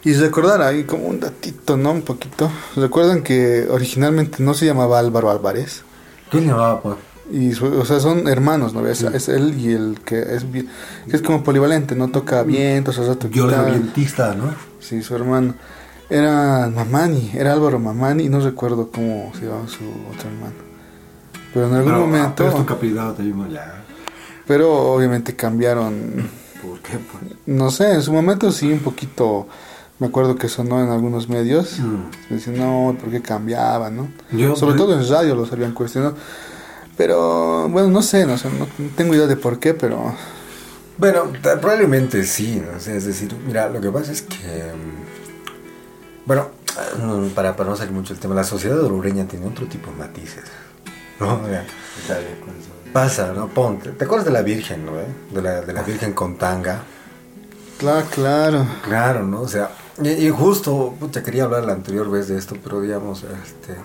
[0.04, 1.92] Y recordar ahí como un datito, ¿no?
[1.92, 2.50] Un poquito.
[2.76, 5.84] ¿Recuerdan que originalmente no se llamaba Álvaro Álvarez?
[6.32, 6.96] ¿Qué se llamaba, pues?
[7.32, 8.88] Y, su- o sea, son hermanos, ¿no?
[8.88, 12.08] Es, es él y el que es, que es como polivalente, ¿no?
[12.08, 13.78] Toca vientos, o sea, toca Violero guitarra.
[13.78, 14.54] vientista, ¿no?
[14.80, 15.54] Sí, su hermano.
[16.10, 20.56] Era Mamani, era Álvaro Mamani, y no recuerdo cómo se llamaba su otro hermano.
[21.54, 23.84] Pero en algún Pero, ah, momento, pero te digo, ya.
[24.48, 26.28] pero obviamente cambiaron,
[26.64, 27.34] ¿Por qué, pues?
[27.46, 29.48] no sé, en su momento sí un poquito,
[30.00, 32.34] me acuerdo que sonó en algunos medios, Mm.
[32.34, 34.08] Dicen, no, ¿por qué cambiaban, no?
[34.32, 36.16] Yo- Sobre todo en radio los habían cuestionado.
[36.98, 40.14] Pero, bueno, no sé, no, sé, no tengo idea de por qué, pero...
[40.98, 42.76] Bueno, probablemente sí, ¿no?
[42.76, 46.50] O sea, es decir, mira, lo que pasa es que, mm, bueno,
[47.36, 50.44] para, para no salir mucho el tema, la sociedad orureña tiene otro tipo de matices,
[51.22, 51.40] ¿no?
[51.46, 51.66] Sea,
[52.94, 53.48] pasa, ¿no?
[53.48, 55.00] Ponte, ¿te acuerdas de la Virgen, no?
[55.00, 55.06] eh?
[55.34, 56.82] De la, de la Virgen con tanga.
[57.78, 58.66] Claro, claro.
[58.84, 59.42] Claro, ¿no?
[59.42, 59.70] O sea,
[60.04, 63.76] y, justo, pucha, quería hablar la anterior vez de esto, pero digamos, este,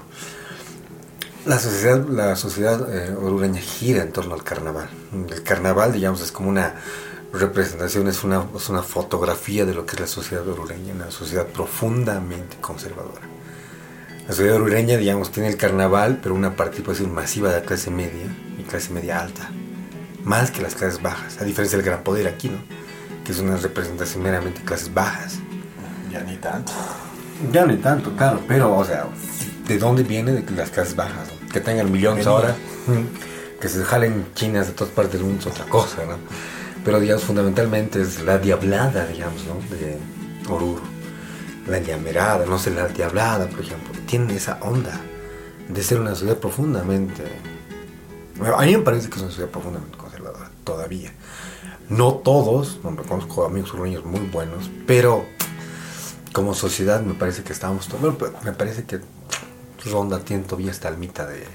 [1.45, 4.89] la sociedad, la sociedad eh, orureña gira en torno al carnaval.
[5.13, 6.75] El carnaval, digamos, es como una
[7.33, 11.47] representación, es una, es una fotografía de lo que es la sociedad orureña, una sociedad
[11.47, 13.23] profundamente conservadora.
[14.27, 18.27] La sociedad orureña, digamos, tiene el carnaval, pero una participación masiva de la clase media
[18.59, 19.51] y clase media alta,
[20.25, 22.59] más que las clases bajas, a diferencia del gran poder aquí, ¿no?
[23.25, 25.41] Que es una representación meramente de clases bajas.
[26.15, 26.73] Ya ni tanto.
[27.53, 29.07] Ya ni tanto, claro, pero, o sea,
[29.67, 31.27] ¿de dónde viene de que las clases bajas?
[31.27, 31.49] no?
[31.49, 32.55] Que tengan millones ahora,
[33.61, 36.17] que se jalen chinas de todas partes del mundo es otra cosa, ¿no?
[36.85, 39.77] Pero, digamos, fundamentalmente es la diablada, digamos, ¿no?
[39.77, 39.99] De
[40.49, 40.83] Oruro.
[41.67, 45.01] la llamerada, no sé, la diablada, por ejemplo, tienen esa onda
[45.69, 47.25] de ser una ciudad profundamente...
[48.37, 51.13] Bueno, a mí me parece que es una ciudad profundamente conservadora, todavía.
[51.89, 55.27] No todos, no conozco amigos sureños muy buenos, pero
[56.35, 57.87] como sociedad me parece que estábamos...
[57.89, 59.01] to- bueno, me parece que
[59.91, 61.47] Ronda tiene todavía esta almita de,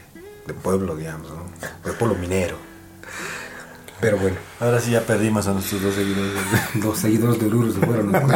[0.47, 1.43] de pueblo, digamos, ¿no?
[1.83, 2.55] De pueblo minero.
[3.99, 6.33] Pero bueno, Ahora sí ya perdimos a nuestros dos seguidores.
[6.83, 8.11] los seguidores de Oruro se fueron.
[8.11, 8.19] ¿no?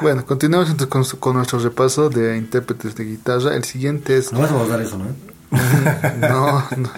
[0.00, 3.54] Bueno, continuamos entonces con, nuestro repaso de intérpretes de guitarra.
[3.54, 4.32] El siguiente es...
[4.32, 5.06] No vas a abordar eso, ¿no?
[6.28, 6.90] No, no,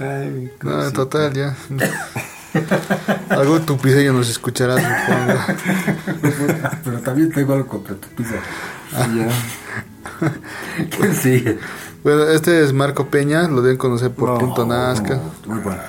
[0.00, 1.56] Ay, no, total ya.
[3.30, 5.40] Algo tupideño nos escuchará, supongo.
[6.84, 8.36] Pero también tengo algo contra tu pizza.
[12.02, 15.20] Bueno, este es Marco Peña, lo deben conocer por Punto Nazca.
[15.46, 15.80] Muy bueno.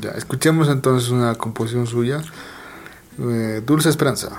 [0.00, 2.22] Ya, escuchemos entonces una composición suya,
[3.18, 4.30] eh, Dulce Esperanza.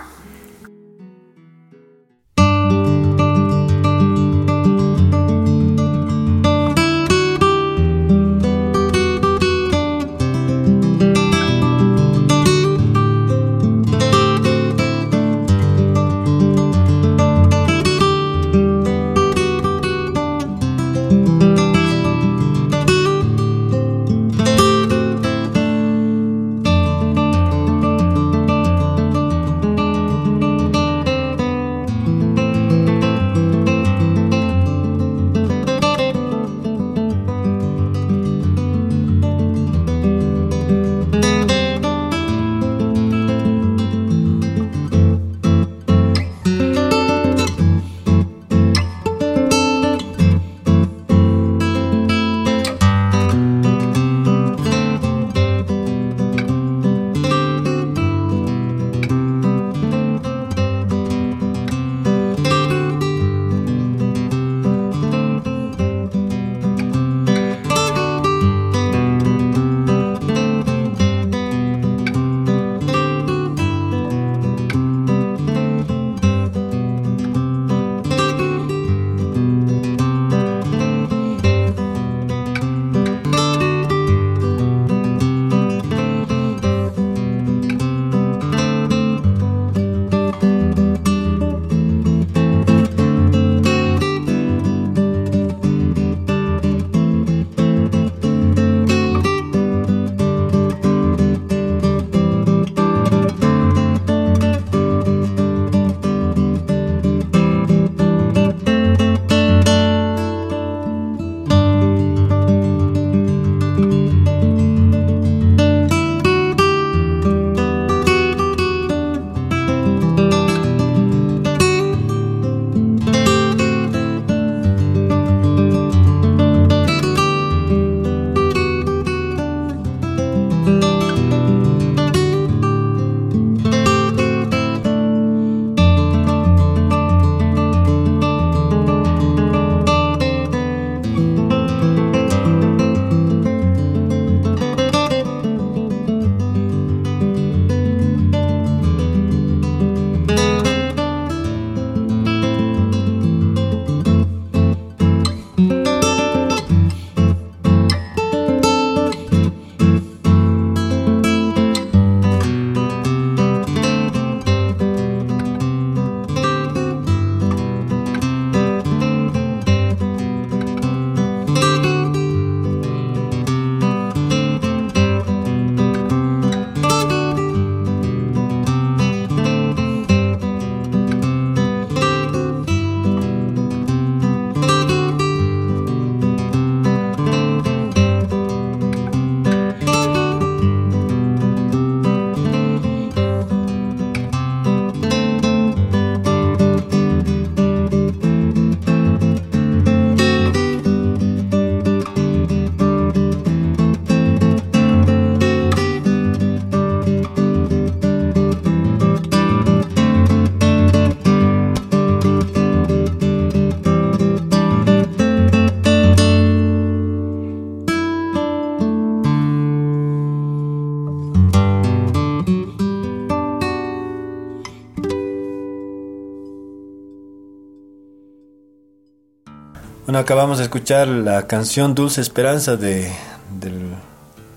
[230.18, 233.14] Bueno, acabamos de escuchar la canción Dulce Esperanza de,
[233.62, 233.94] del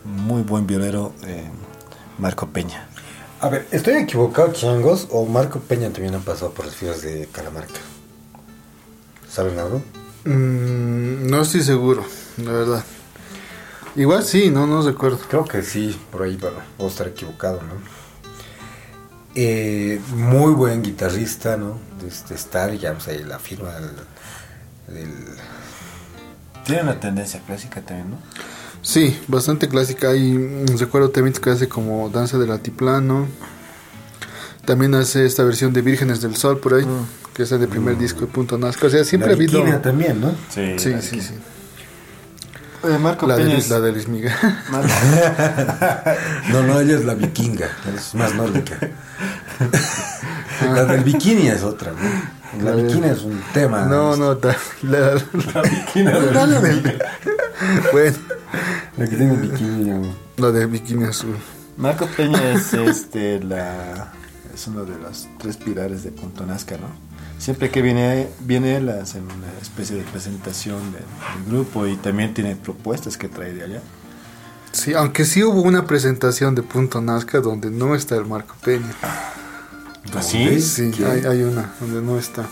[0.07, 1.51] muy buen violero eh,
[2.17, 2.89] Marco Peña.
[3.41, 5.07] A ver, ¿estoy equivocado, changos?
[5.11, 7.79] ¿O Marco Peña también ha pasado por las filas de Calamarca?
[9.29, 9.83] ¿Saben algo?
[10.25, 12.07] Mm, no estoy seguro,
[12.39, 12.85] la verdad.
[13.97, 15.19] Igual sí, no, no recuerdo.
[15.29, 16.53] Creo que sí, por ahí va.
[16.79, 17.75] Puedo estar equivocado, ¿no?
[19.35, 21.77] Eh, muy buen guitarrista, ¿no?
[22.01, 23.75] De este Star, ya pues, ahí la firma
[24.93, 25.37] del-
[26.65, 28.17] Tiene una tendencia clásica también, ¿no?
[28.83, 30.11] Sí, bastante clásica.
[30.11, 33.27] Hay, mm, recuerdo también que hace como Danza del Altiplano.
[34.65, 36.87] También hace esta versión de Vírgenes del Sol por ahí,
[37.35, 38.87] que es el primer disco de Punto Nazca.
[38.87, 39.63] O sea, siempre la ha habido...
[39.81, 40.33] También, ¿no?
[40.55, 40.75] Sí.
[40.79, 41.35] Sí, sí, sí.
[42.83, 44.33] Oye, Marco La de, Peña Luis- es- la de Luis Miguel.
[46.53, 48.77] No, no, ella es la vikinga, es más nórdica.
[50.75, 52.40] la del bikini es otra, ¿no?
[52.63, 53.83] La bikini es un tema.
[53.85, 54.99] No, no, ta- la,
[55.55, 57.01] La bikini del-
[57.93, 58.17] bueno,
[58.97, 60.03] La que tiene bikini, ¿no?
[60.37, 61.37] la de Bikini Azul.
[61.77, 64.13] Marco Peña es este la
[64.55, 66.89] es uno de los tres pilares de Punto Nazca, ¿no?
[67.39, 72.35] Siempre que viene viene él hacen una especie de presentación del, del grupo y también
[72.35, 73.81] tiene propuestas que trae de allá.
[74.73, 78.93] Sí, aunque sí hubo una presentación de Punto Nazca donde no está el Marco Peña.
[80.05, 80.61] ¿Dónde?
[80.61, 81.11] Sí, ¿Quién?
[81.11, 82.47] hay, hay una donde no está.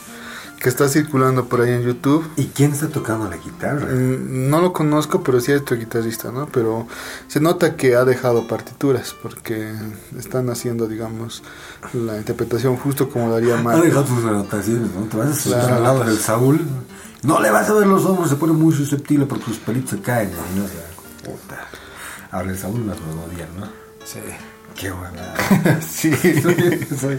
[0.61, 2.29] Que está circulando por ahí en YouTube.
[2.37, 3.87] ¿Y quién está tocando la guitarra?
[3.95, 6.47] Mm, No lo conozco, pero sí es otro guitarrista, ¿no?
[6.47, 6.89] Pero
[7.29, 9.73] se nota que ha dejado partituras porque
[10.19, 11.45] están haciendo, digamos,
[11.93, 13.83] la interpretación justo como daría Ha Marco.
[13.83, 15.03] dejado sus anotaciones, ¿no?
[15.03, 15.77] Te vas a sentar Claro.
[15.77, 16.61] al lado del Saúl.
[17.23, 20.01] No le vas a ver los hombros, se pone muy susceptible porque sus pelitos se
[20.01, 20.65] caen, ¿no?
[20.65, 20.87] O sea,
[21.25, 21.69] puta.
[22.33, 23.67] Ahora el Saúl nos lo odia, ¿no?
[24.05, 24.19] Sí.
[24.79, 25.81] Qué buena.
[25.81, 27.19] sí, soy.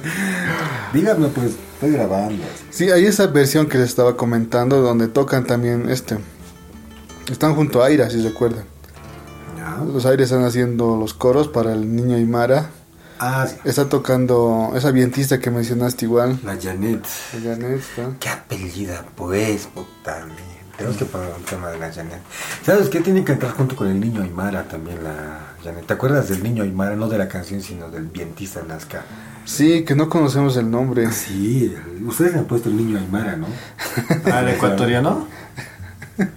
[0.93, 2.43] Dígame, pues, estoy grabando.
[2.69, 6.17] Sí, hay esa versión que les estaba comentando donde tocan también este.
[7.29, 8.63] Están junto a Aira, si recuerdan.
[9.57, 9.83] ¿Ya?
[9.83, 12.69] Los Aires están haciendo los coros para el niño Aymara.
[13.19, 13.57] Ah, sí.
[13.65, 16.39] Está tocando esa vientista que mencionaste igual.
[16.45, 17.05] La Janet.
[17.43, 18.15] Janet, ¿está?
[18.21, 20.58] Qué apellida, pues, puta mía.
[20.79, 22.19] Tenemos que poner un tema de la Janet.
[22.65, 23.01] ¿Sabes qué?
[23.01, 25.85] Tiene que entrar junto con el niño Aymara también la Janet.
[25.85, 26.95] ¿Te acuerdas del niño Aymara?
[26.95, 29.03] No de la canción, sino del vientista Nazca.
[29.45, 31.11] Sí, que no conocemos el nombre.
[31.11, 31.75] Sí,
[32.07, 33.47] ustedes le han puesto el niño Aymara, ¿no?
[34.31, 35.27] Ah, el ecuatoriano.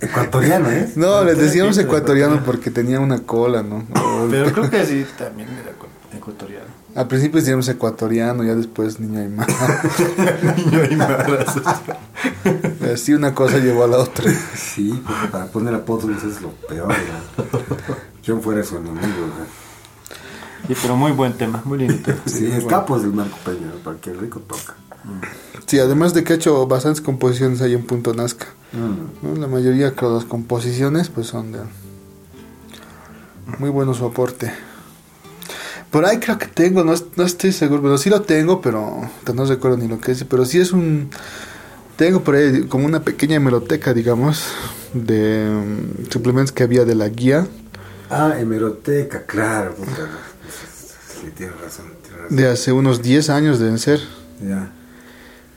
[0.00, 0.90] Ecuatoriano, ¿eh?
[0.96, 3.84] No, les decíamos ecuatoriano porque tenía una cola, ¿no?
[4.30, 6.66] Pero creo que sí también era ecu- ecuatoriano.
[6.94, 9.52] Al principio decíamos ecuatoriano, ya después niño Aymara.
[10.56, 11.54] Niño Aymaras.
[12.92, 14.30] Así una cosa llevó a la otra.
[14.54, 17.96] Sí, porque para poner apodos es lo peor, ¿no?
[18.22, 19.62] Yo fuera su enemigo, ¿no?
[20.68, 21.96] Sí, pero muy buen tema, muy lindo.
[22.02, 22.20] tema.
[22.26, 24.76] Sí, es capos del Marco Peña, para que el rico toca.
[25.66, 28.46] Sí, además de que ha hecho bastantes composiciones ahí en Punto Nazca.
[28.72, 29.26] Mm.
[29.26, 29.40] ¿no?
[29.40, 31.58] La mayoría de las composiciones pues son de
[33.58, 34.52] muy bueno su aporte.
[35.90, 39.02] Por ahí creo que tengo, no, no estoy seguro, pero sí lo tengo, pero
[39.34, 40.24] no recuerdo ni lo que es.
[40.24, 41.10] Pero sí es un...
[42.02, 44.48] Tengo por ahí como una pequeña hemeroteca, digamos,
[44.92, 47.46] de mm, suplementos que había de la guía
[48.10, 50.08] Ah, hemeroteca, claro, puta.
[50.50, 52.36] Sí, tienes razón, tienes razón.
[52.36, 54.00] de hace unos 10 años deben ser.
[54.44, 54.72] Ya.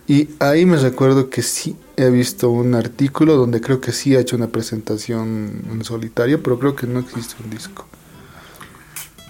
[0.05, 4.19] Y ahí me recuerdo que sí he visto un artículo donde creo que sí ha
[4.19, 7.87] hecho una presentación en solitario, pero creo que no existe un disco.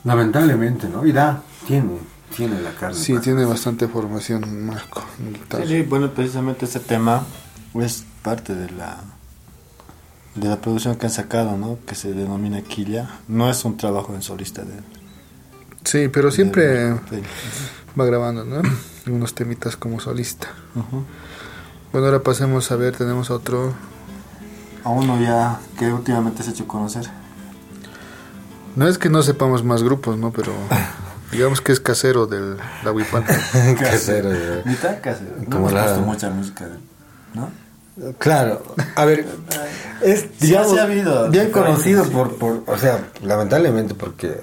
[0.03, 1.07] Lamentablemente, ¿no?
[1.07, 1.91] Y da, tiene,
[2.35, 2.95] tiene la carne.
[2.97, 5.03] Sí, tiene bastante formación Marco.
[5.57, 7.23] Sí, sí, bueno, precisamente ese tema
[7.75, 8.97] es parte de la
[10.35, 11.77] de la producción que han sacado, ¿no?
[11.87, 13.09] Que se denomina Quilla.
[13.29, 14.83] No es un trabajo en solista de él.
[15.85, 17.23] Sí, pero siempre de-
[17.97, 18.61] va grabando, ¿no?
[19.07, 20.47] Unos temitas como solista.
[21.93, 23.73] Bueno, ahora pasemos a ver, tenemos otro.
[24.83, 27.05] A uno ya que últimamente se ha hecho conocer.
[28.75, 30.31] No es que no sepamos más grupos, ¿no?
[30.31, 30.51] Pero
[31.35, 33.23] digamos que es casero del la Huipán.
[33.79, 34.29] Casero,
[34.81, 35.35] tan casero.
[35.37, 36.65] No Como hemos la- puesto mucha música,
[37.33, 37.49] ¿no?
[38.17, 38.61] Claro,
[38.97, 39.25] a ver,
[40.01, 42.09] es Sí, digamos, sí ha habido bien conocido sí.
[42.11, 44.41] por, por, o sea, lamentablemente porque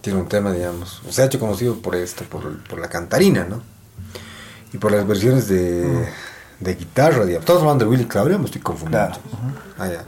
[0.00, 3.62] tiene un tema, digamos, se ha hecho conocido por esto, por, por la cantarina, ¿no?
[4.72, 6.08] Y por las versiones de,
[6.58, 7.46] de guitarra, digamos.
[7.46, 9.08] Todos hablando de Willy Claudio, me estoy confundiendo.
[9.20, 9.20] Claro.
[9.78, 10.04] Ah, ya.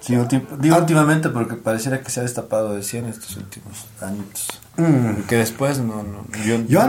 [0.00, 0.16] Sí,
[0.60, 4.46] digo últimamente porque pareciera que se ha destapado de 100 estos últimos años.
[4.76, 5.24] Mm.
[5.28, 6.80] Que después no, no yo, yo,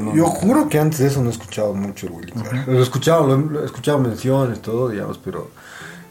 [0.00, 0.14] no.
[0.16, 2.32] yo juro que antes de eso no he escuchado mucho el Willy.
[2.66, 5.50] Lo he escuchado, lo, he- lo he escuchado menciones, todo, digamos, pero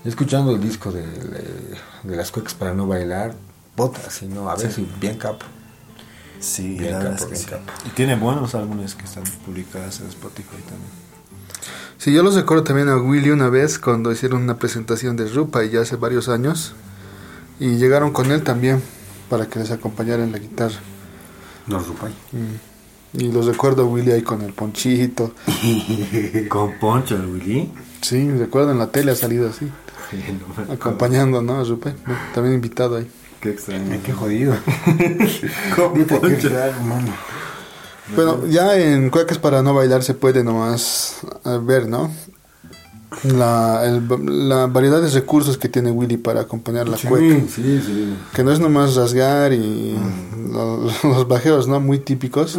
[0.06, 3.34] escuchando el disco de, de, de las cuecas para no bailar,
[3.76, 4.50] bota, así, ¿no?
[4.52, 5.46] A ver si bien capo.
[6.40, 7.46] Sí, Bien capo, es que bien sí.
[7.48, 7.64] capo.
[7.86, 10.92] Y tiene buenos álbumes que están publicados en Spotify también.
[11.98, 15.66] Sí, yo los recuerdo también a Willy una vez cuando hicieron una presentación de Rupa
[15.66, 16.76] y ya hace varios años.
[17.60, 18.82] Y llegaron con él también
[19.30, 20.78] para que les acompañara en la guitarra.
[21.70, 22.14] No, Rupay.
[23.14, 25.34] Y los recuerdo a Willy ahí con el ponchito.
[26.50, 27.72] Con Poncho, el Willy.
[28.02, 31.60] Sí, recuerdo en la tele ha salido así, No acompañando, ¿no?
[31.60, 31.94] A Rupay.
[32.34, 33.10] También invitado ahí.
[33.42, 34.00] Qué extraño.
[34.04, 34.56] Qué jodido.
[35.76, 36.50] Con Poncho.
[36.50, 37.14] qué raro, mano.
[38.16, 42.12] Bueno, ya en Cuecas para no bailar se puede nomás eh, ver, ¿no?
[43.24, 44.08] La, el-
[44.50, 47.40] la variedad de recursos que tiene Willy para acompañar la cueca.
[47.54, 48.14] sí, sí.
[48.36, 49.96] Que no es nomás rasgar y
[50.52, 51.80] lo- los bajeos, ¿no?
[51.80, 52.58] Muy típicos,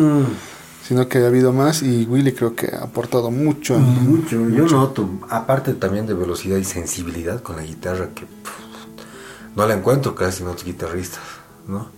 [0.86, 3.78] sino que ha habido más y Willy creo que ha aportado mucho.
[3.78, 4.48] Mucho.
[4.48, 9.74] Yo noto, aparte también de velocidad y sensibilidad con la guitarra, que pff, no la
[9.74, 11.20] encuentro casi en otros guitarristas,
[11.68, 11.88] ¿no?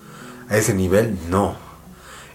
[0.50, 1.54] A ese nivel, no.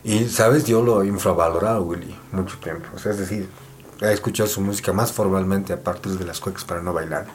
[0.04, 0.66] Y, ¿sabes?
[0.66, 2.88] Yo lo he infravalorado, Willy, mucho tiempo.
[2.96, 3.48] O sea, es decir,
[4.02, 7.28] he escuchado su música más formalmente a partir de las cuecas para no bailar.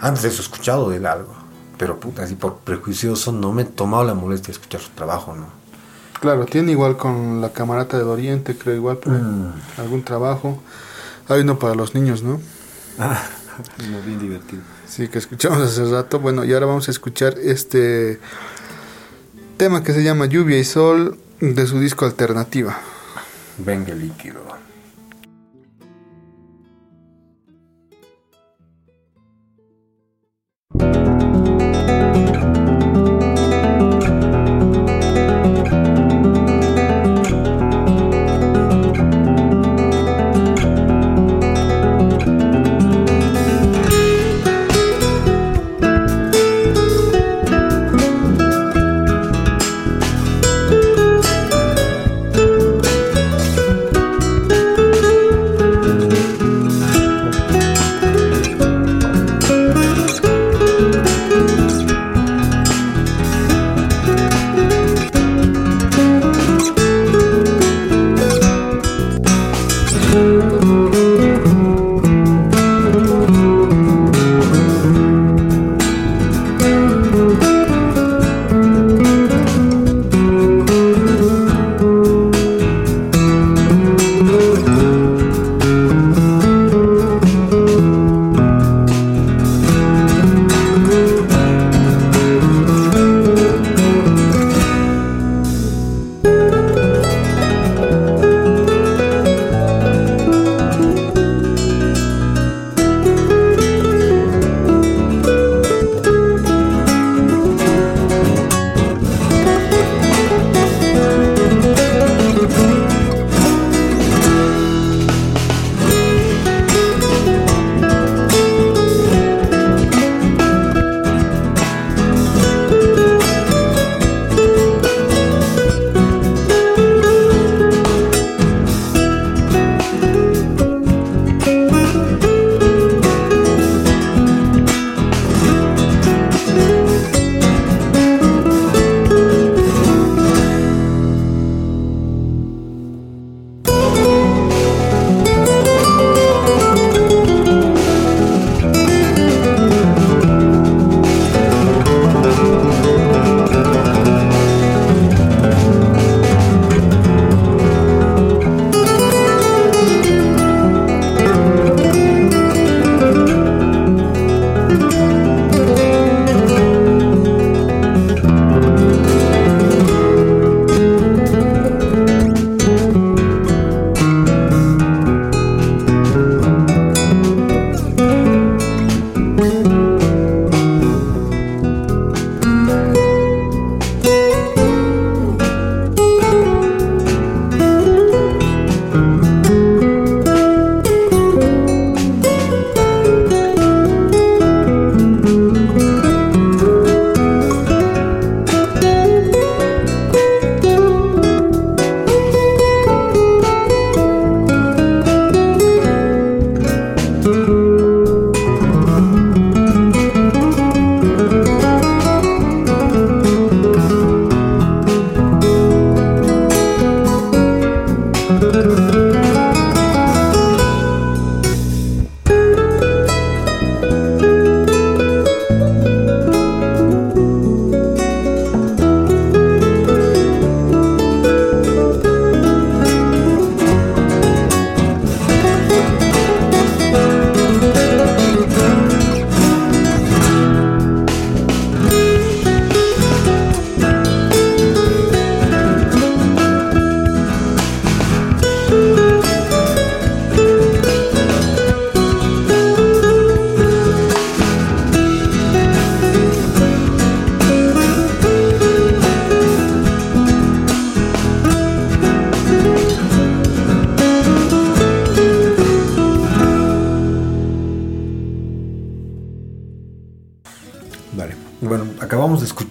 [0.00, 1.34] Antes de eso he escuchado de él algo.
[1.76, 5.34] Pero, puta, así por prejuicioso no me he tomado la molestia de escuchar su trabajo,
[5.34, 5.46] ¿no?
[6.20, 9.22] Claro, tiene igual con la camarata del Oriente, creo igual, por ahí,
[9.76, 10.60] algún trabajo.
[11.28, 12.40] Hay uno para los niños, ¿no?
[12.98, 13.22] Ah,
[13.88, 14.62] no, bien divertido.
[14.88, 16.18] Sí, que escuchamos hace rato.
[16.18, 18.18] Bueno, y ahora vamos a escuchar este
[19.56, 22.78] tema que se llama Lluvia y Sol de su disco Alternativa.
[23.58, 24.40] Venga líquido.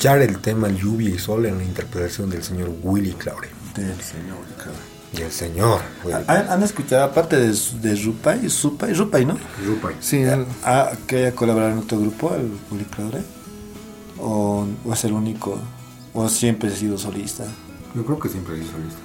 [0.07, 3.49] Escuchar el tema Lluvia y Sol en la interpretación del señor Willy Claure.
[3.75, 4.71] Del señor, claro.
[5.13, 6.17] Y el señor Willy.
[6.27, 9.37] ¿Han, han escuchado, aparte de, de Rupay, Supay, Rupay, ¿no?
[9.65, 9.95] Rupay.
[9.99, 10.23] Sí,
[10.63, 13.21] Ah, que haya colaborado en otro grupo, el Willy Claure?
[14.19, 15.59] ¿O, ¿O es el único?
[16.13, 17.43] ¿O siempre ha sido solista?
[17.93, 19.01] Yo creo que siempre hizo listo.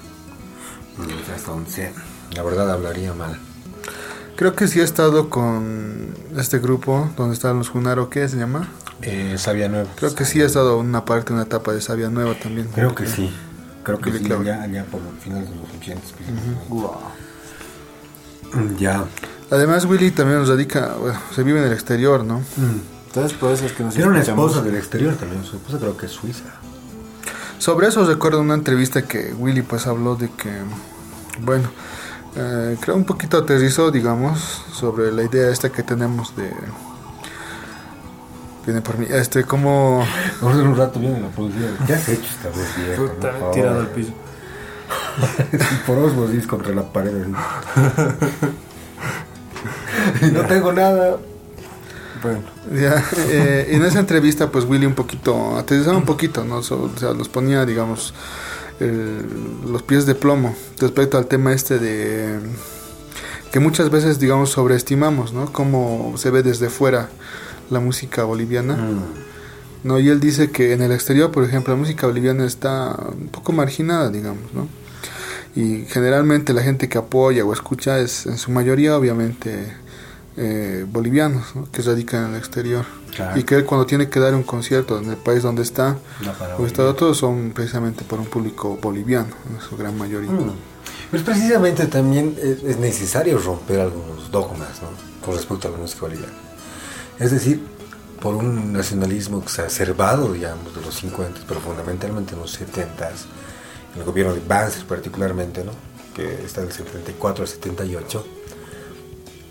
[0.97, 1.91] Pero hasta donde sé.
[2.35, 3.37] La verdad hablaría mal.
[4.37, 8.69] creo que sí ha estado con este grupo donde están los Junaro, ¿qué se llama?
[9.01, 9.89] Eh, Sabia Nueva.
[9.95, 12.67] Creo que sí ha estado una parte, una etapa de Sabia Nueva también.
[12.73, 13.33] Creo que sí.
[13.83, 14.51] Creo que sí, Claure.
[14.51, 16.01] allá, allá por los finales de los 80.
[18.77, 19.05] Ya.
[19.51, 22.41] Además, Willy también radica, bueno, se vive en el exterior, ¿no?
[23.07, 25.43] Entonces, por eso es que nos Tiene una esposa del exterior también.
[25.43, 26.45] Su esposa creo que es suiza.
[27.59, 30.51] Sobre eso recuerdo una entrevista que Willy pues habló de que,
[31.41, 31.69] bueno,
[32.35, 36.51] eh, creo un poquito aterrizó, digamos, sobre la idea esta que tenemos de...
[38.65, 40.05] Viene por mí, este, como...
[40.41, 41.75] Vamos a hacer un rato bien en la producción.
[41.85, 43.09] ¿Qué has hecho esta vez, viejo?
[43.51, 44.13] Tirado al piso.
[45.87, 47.11] por osmosis contra la pared.
[50.31, 51.17] no tengo nada.
[52.21, 52.39] Bueno,
[52.73, 56.63] Ya, eh, en esa entrevista pues Willy un poquito, aterrizaba un poquito, ¿no?
[56.63, 58.13] So- o sea, los ponía, digamos,
[59.67, 62.39] los pies de plomo respecto al tema este de
[63.51, 65.51] que muchas veces, digamos, sobreestimamos, ¿no?
[65.51, 67.09] Cómo se ve desde fuera
[67.73, 68.77] la música boliviana.
[69.83, 73.27] No, y él dice que en el exterior, por ejemplo, la música boliviana está un
[73.27, 74.67] poco marginada, digamos, ¿no?
[75.55, 79.73] Y generalmente la gente que apoya o escucha es en su mayoría, obviamente,
[80.35, 81.69] eh, bolivianos, ¿no?
[81.71, 82.85] que radican en el exterior.
[83.15, 83.39] Claro.
[83.39, 85.97] Y que él cuando tiene que dar un concierto en el país donde está,
[86.39, 90.31] para o está todos son precisamente por un público boliviano, en su gran mayoría.
[90.31, 90.53] Mm.
[91.11, 94.87] Pues precisamente también es necesario romper algunos dogmas ¿no?
[95.23, 96.33] con respecto a la música boliviana.
[97.23, 97.65] Es decir,
[98.21, 103.11] por un nacionalismo exacerbado, digamos, de los 50, pero fundamentalmente en los 70,
[103.93, 105.71] en el gobierno de Banzer particularmente, ¿no?
[106.13, 108.27] que está del 74 al 78,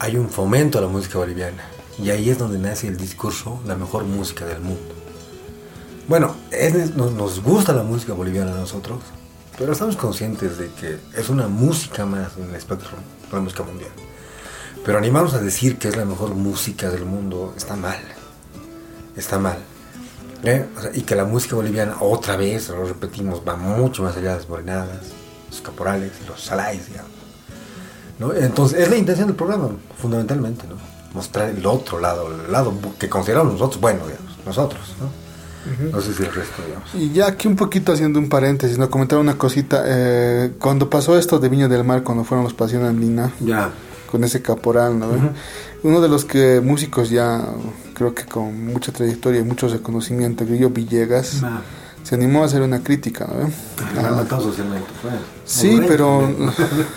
[0.00, 1.64] hay un fomento a la música boliviana.
[1.98, 4.94] Y ahí es donde nace el discurso, la mejor música del mundo.
[6.08, 6.36] Bueno,
[6.94, 9.00] nos, nos gusta la música boliviana a nosotros,
[9.56, 12.90] pero estamos conscientes de que es una música más en el espectro
[13.30, 13.92] de la música mundial.
[14.84, 18.00] Pero animarnos a decir que es la mejor música del mundo está mal.
[19.16, 19.58] Está mal.
[20.44, 20.66] ¿Eh?
[20.76, 24.30] O sea, y que la música boliviana, otra vez, lo repetimos, va mucho más allá
[24.30, 24.98] de las morenadas,
[25.50, 27.12] los caporales, los salais, digamos.
[28.18, 28.34] ¿no?
[28.34, 29.68] Entonces, es la intención del programa,
[30.00, 30.74] fundamentalmente, ¿no?
[31.14, 35.22] Mostrar el otro lado, el lado que consideramos nosotros, bueno, digamos, nosotros, ¿no?
[35.92, 36.88] No sé si el resto, digamos.
[36.94, 39.84] Y ya aquí un poquito haciendo un paréntesis, no comentar una cosita.
[39.86, 43.70] eh, cuando pasó esto de Viña del Mar, cuando fueron los Pasión Andina, Ya.
[44.12, 45.08] Con ese caporal, ¿no?
[45.82, 47.42] Uno de los que músicos ya,
[47.94, 51.40] creo que con mucha trayectoria y mucho reconocimiento, Grillo Villegas,
[52.02, 53.50] se animó a hacer una crítica, ¿no?
[53.96, 54.22] Ah,
[55.00, 55.14] pues.
[55.46, 56.28] Sí, pero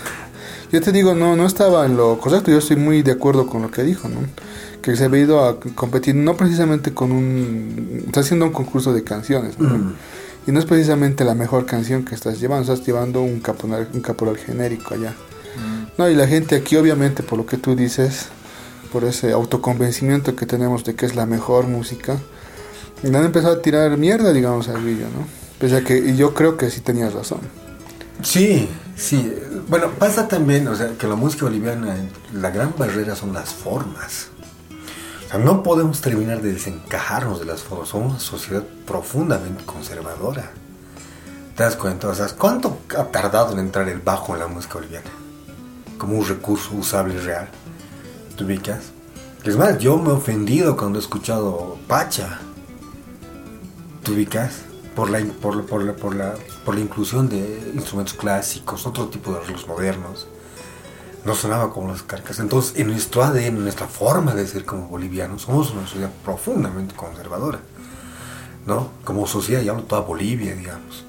[0.72, 2.50] yo te digo, no, no estaba en lo correcto.
[2.50, 4.18] Yo estoy muy de acuerdo con lo que dijo, ¿no?
[4.82, 8.04] Que se había ido a competir, no precisamente con un.
[8.08, 9.70] Está haciendo un concurso de canciones, ¿no?
[9.70, 9.94] Mm.
[10.48, 14.02] Y no es precisamente la mejor canción que estás llevando, estás llevando un caporal, un
[14.02, 15.14] caporal genérico allá.
[15.98, 18.26] No, y la gente aquí, obviamente, por lo que tú dices,
[18.92, 22.18] por ese autoconvencimiento que tenemos de que es la mejor música,
[23.04, 25.26] han empezado a tirar mierda, digamos, al Grillo, ¿no?
[25.58, 27.40] Pese que, y yo creo que sí tenías razón.
[28.22, 29.34] Sí, sí.
[29.68, 31.96] Bueno, pasa también, o sea, que la música boliviana,
[32.32, 34.28] la gran barrera son las formas.
[35.26, 37.88] O sea, no podemos terminar de desencajarnos de las formas.
[37.88, 40.50] Somos una sociedad profundamente conservadora.
[41.56, 42.08] ¿Te das cuenta?
[42.08, 45.10] O sea, ¿cuánto ha tardado en entrar el bajo en la música boliviana?
[45.98, 47.48] Como un recurso usable real.
[48.36, 48.92] ¿Te ubicas?
[49.44, 52.40] Es más, yo me he ofendido cuando he escuchado Pacha.
[54.02, 54.62] ¿Te ubicas?
[54.94, 56.34] Por la, por, por, la, por, la,
[56.64, 60.26] por la inclusión de instrumentos clásicos, otro tipo de arreglos modernos.
[61.24, 62.38] No sonaba como las carcas.
[62.40, 66.94] Entonces, en nuestro ADN, en nuestra forma de ser como bolivianos, somos una sociedad profundamente
[66.94, 67.60] conservadora.
[68.66, 68.90] ¿No?
[69.04, 71.05] Como sociedad, y hablo toda Bolivia, digamos.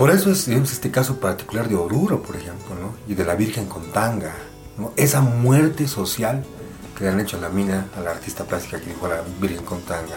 [0.00, 2.94] Por eso es digamos, este caso particular de Oruro, por ejemplo, ¿no?
[3.06, 4.32] Y de la Virgen con tanga,
[4.78, 4.94] ¿no?
[4.96, 6.42] Esa muerte social
[6.96, 9.20] que le han hecho a la mina, a la artista plástica que dijo a la
[9.38, 10.16] Virgen con tanga.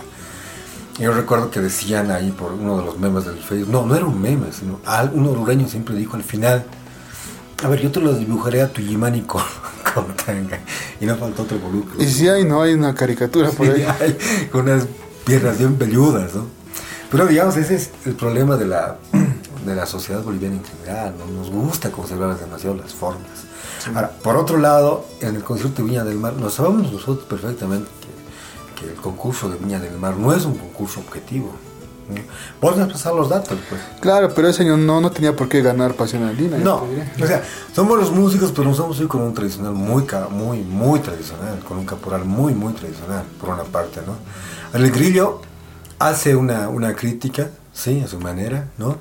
[0.97, 4.05] Yo recuerdo que decían ahí por uno de los memes del Facebook, no, no era
[4.05, 4.79] un meme, sino
[5.11, 6.63] un orureño siempre dijo al final,
[7.61, 9.43] a ver, yo te lo dibujaré a tu Yimani con,
[9.93, 10.59] con tanga.
[11.01, 11.99] Y no faltó otro volumen.
[11.99, 13.86] Y si hay, no hay una caricatura por ahí.
[13.99, 14.17] hay
[14.49, 14.88] con unas
[15.25, 16.45] piernas bien peludas, ¿no?
[17.11, 18.97] Pero digamos, ese es el problema de la,
[19.66, 21.26] de la sociedad boliviana en general, ¿no?
[21.26, 23.45] Nos gusta conservar demasiado las formas.
[23.93, 27.89] Ahora, por otro lado, en el concierto de Viña del Mar, nos sabemos nosotros perfectamente
[28.01, 31.53] que, que el concurso de Viña del Mar no es un concurso objetivo.
[32.09, 32.22] ¿no?
[32.59, 33.82] Puedes pasar los datos, pues.
[33.99, 36.57] Claro, pero ese año no, no tenía por qué ganar Pasión Andina.
[36.57, 36.86] No,
[37.22, 37.43] o sea,
[37.74, 41.78] somos los músicos, pero no somos hoy con un tradicional muy, muy, muy tradicional, con
[41.78, 44.16] un caporal muy, muy tradicional, por una parte, ¿no?
[44.78, 45.41] El grillo
[45.99, 48.97] hace una, una crítica, sí, a su manera, ¿no?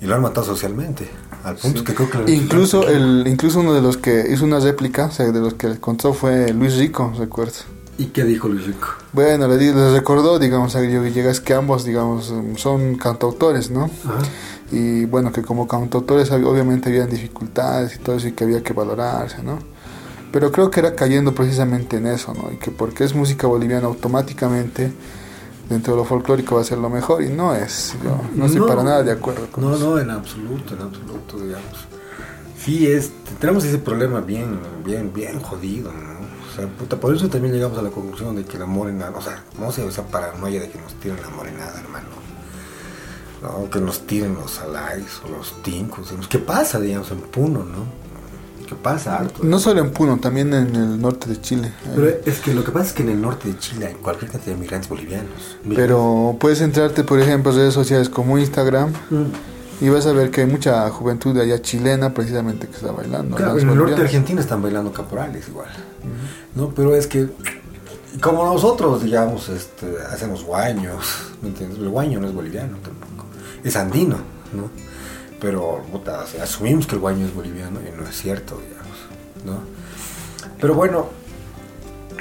[0.00, 1.10] Y lo han matado socialmente,
[1.44, 2.18] al punto que creo que...
[2.18, 5.54] lo- Incluso, el, incluso uno de los que hizo una réplica, o sea, de los
[5.54, 7.52] que le contó fue Luis Rico, recuerdo.
[7.98, 8.88] ¿Y qué dijo Luis Rico?
[9.12, 13.90] Bueno, le, di- les recordó, digamos, a Grillo Villegas que ambos, digamos, son cantautores, ¿no?
[14.72, 18.72] Y bueno, que como cantautores obviamente habían dificultades y todo eso y que había que
[18.72, 19.58] valorarse, ¿no?
[20.32, 22.50] Pero creo que era cayendo precisamente en eso, ¿no?
[22.52, 24.92] Y que porque es música boliviana automáticamente
[25.70, 28.60] dentro de lo folclórico va a ser lo mejor y no es, yo no estoy
[28.60, 28.66] No.
[28.66, 29.90] para nada de acuerdo con No, eso.
[29.90, 31.86] no, en absoluto, en absoluto, digamos.
[32.62, 33.10] Sí, es,
[33.40, 36.20] tenemos ese problema bien, bien, bien jodido, ¿no?
[36.20, 39.22] O sea, puta, por eso también llegamos a la conclusión de que la morenada, o
[39.22, 42.08] sea, no sé, esa paranoia de que nos tiren la morenada, hermano.
[43.42, 46.06] No, que nos tiren los alais o los tincos.
[46.08, 46.28] digamos.
[46.28, 47.84] ¿Qué pasa, digamos, en Puno, no?
[48.70, 49.42] ¿Qué pasa harto?
[49.42, 51.72] No solo en Puno, también en el norte de Chile.
[51.92, 54.30] Pero es que lo que pasa es que en el norte de Chile hay cualquier
[54.30, 55.58] cantidad de migrantes bolivianos.
[55.74, 58.92] Pero puedes entrarte, por ejemplo, en redes sociales como Instagram
[59.80, 63.34] y vas a ver que hay mucha juventud de allá chilena precisamente que está bailando.
[63.34, 64.02] Claro, en el norte de.
[64.02, 65.66] Argentina están bailando caporales igual.
[66.54, 67.28] No, pero es que
[68.20, 71.80] como nosotros, digamos, este, hacemos guaños, ¿me entiendes?
[71.80, 73.26] El guaño no es boliviano tampoco,
[73.64, 74.16] es andino,
[74.52, 74.70] ¿no?
[75.40, 78.98] Pero puta, asumimos que el guaño es boliviano y no es cierto, digamos,
[79.44, 79.60] ¿no?
[80.60, 81.08] Pero bueno,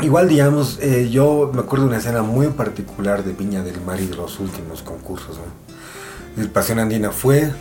[0.02, 4.00] igual digamos, eh, yo me acuerdo de una escena muy particular de Viña del Mar
[4.00, 6.42] y de los últimos concursos, ¿no?
[6.42, 7.52] El Pasión Andina fue,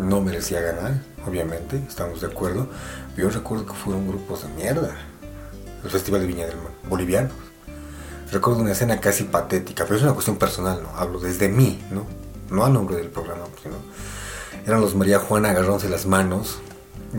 [0.00, 2.68] no merecía ganar, obviamente, estamos de acuerdo.
[3.16, 4.96] Yo recuerdo que fueron grupos de mierda.
[5.84, 7.32] El Festival de Viña del Mar, bolivianos.
[8.32, 10.90] Recuerdo una escena casi patética, pero es una cuestión personal, ¿no?
[10.96, 12.06] Hablo desde mí, ¿no?
[12.50, 13.76] No a nombre del programa, sino...
[14.66, 16.58] Eran los María Juana agarrándose las manos,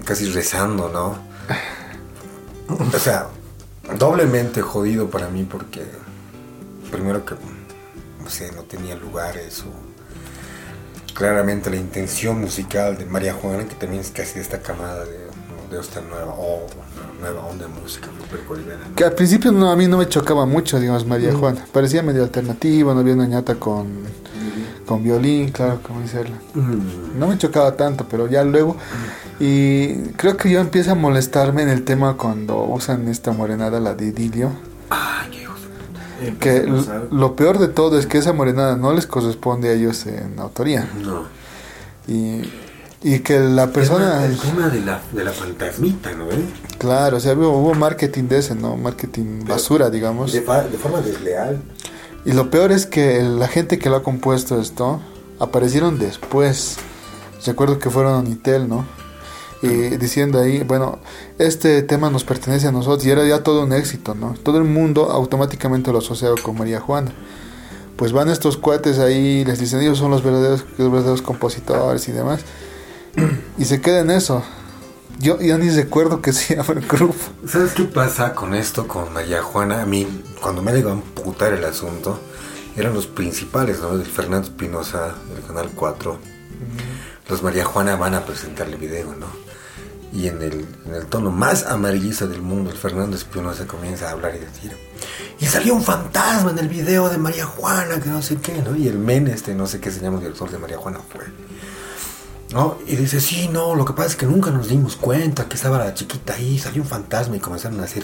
[0.06, 1.18] casi rezando, ¿no?
[2.94, 3.28] O sea,
[3.98, 5.84] doblemente jodido para mí porque...
[6.92, 7.36] Primero que,
[8.22, 9.72] no sé, no tenía lugares o
[11.14, 15.20] claramente la intención musical de María Juana, que también es casi de esta camada de,
[15.70, 16.68] de esta nueva, o
[17.22, 18.08] nueva onda de música.
[18.08, 18.96] ¿no?
[18.96, 21.66] Que al principio no, a mí no me chocaba mucho, digamos, María Juana.
[21.72, 24.04] Parecía medio alternativa, no había una ñata con,
[24.92, 26.36] con violín, claro, como dicerlo.
[26.54, 27.18] Mm.
[27.18, 28.76] No me chocaba tanto, pero ya luego.
[29.39, 33.94] Y creo que yo empiezo a molestarme en el tema cuando usan esta morenada, la
[33.96, 34.52] de idilio.
[34.89, 36.36] Ay, qué.
[36.39, 36.74] Que
[37.10, 40.89] lo peor de todo es que esa morenada no les corresponde a ellos en autoría.
[41.02, 41.24] No.
[42.06, 42.42] Y,
[43.02, 44.26] y que la persona.
[44.26, 46.26] El tema de la, de la fantasmita, ¿no?
[46.26, 46.44] ¿Eh?
[46.78, 48.76] Claro, o sea, hubo, hubo marketing de ese, ¿no?
[48.76, 50.34] Marketing basura, digamos.
[50.34, 51.62] De, fa- de forma desleal.
[52.26, 55.02] Y lo peor es que la gente que lo ha compuesto esto
[55.40, 56.78] aparecieron después.
[57.46, 58.86] Recuerdo que fueron a Unitel, ¿no?
[59.64, 61.00] Y diciendo ahí, bueno,
[61.40, 64.36] este tema nos pertenece a nosotros y era ya todo un éxito, ¿no?
[64.44, 67.12] Todo el mundo automáticamente lo asociaba con María Juana.
[67.96, 72.12] Pues van estos cuates ahí, les dicen ellos son los verdaderos, los verdaderos compositores y
[72.12, 72.42] demás.
[73.58, 74.44] Y se queda en eso.
[75.20, 77.16] Yo ya ni recuerdo que se llama el grupo.
[77.47, 79.82] ¿Sabes qué pasa con esto, con María Juana?
[79.82, 80.07] A mí,
[80.41, 82.20] cuando me llegó a amputar el asunto,
[82.76, 83.93] eran los principales, ¿no?
[83.93, 86.20] El Fernando Espinosa, del Canal 4.
[87.30, 89.28] Los María Juana van a presentarle video, ¿no?
[90.14, 94.12] Y en el, en el tono más amarillista del mundo, el Fernando Espinosa comienza a
[94.12, 94.76] hablar y decir,
[95.39, 98.76] y salió un fantasma en el video de María Juana, que no sé qué, ¿no?
[98.76, 101.26] Y el men, este, no sé qué se llama, el director de María Juana fue.
[102.52, 102.78] ¿No?
[102.86, 105.78] Y dice, sí, no, lo que pasa es que nunca nos dimos cuenta que estaba
[105.78, 108.04] la chiquita ahí, salió un fantasma y comenzaron a hacer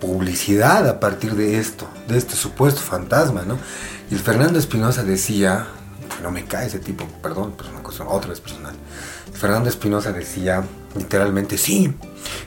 [0.00, 3.56] publicidad a partir de esto, de este supuesto fantasma, ¿no?
[4.10, 5.66] Y el Fernando Espinosa decía,
[6.22, 8.74] no me cae ese tipo, perdón, pero es una cuestión otra vez personal.
[9.32, 10.62] El Fernando Espinosa decía
[10.94, 11.94] literalmente, sí,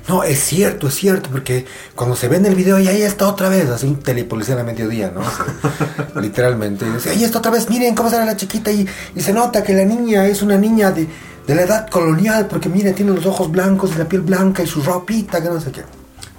[0.08, 1.66] no, es cierto, es cierto, porque
[1.96, 4.64] cuando se ve en el video y ahí está otra vez, así un telepolicía a
[4.64, 5.22] mediodía, ¿no?
[5.22, 8.88] O sea, literalmente, y decía, ahí está otra vez, miren cómo sale la chiquita y,
[9.16, 11.08] y se nota que la niña es una niña de,
[11.46, 14.68] de la edad colonial, porque miren, tiene los ojos blancos y la piel blanca y
[14.68, 15.84] su ropita, que no sé qué.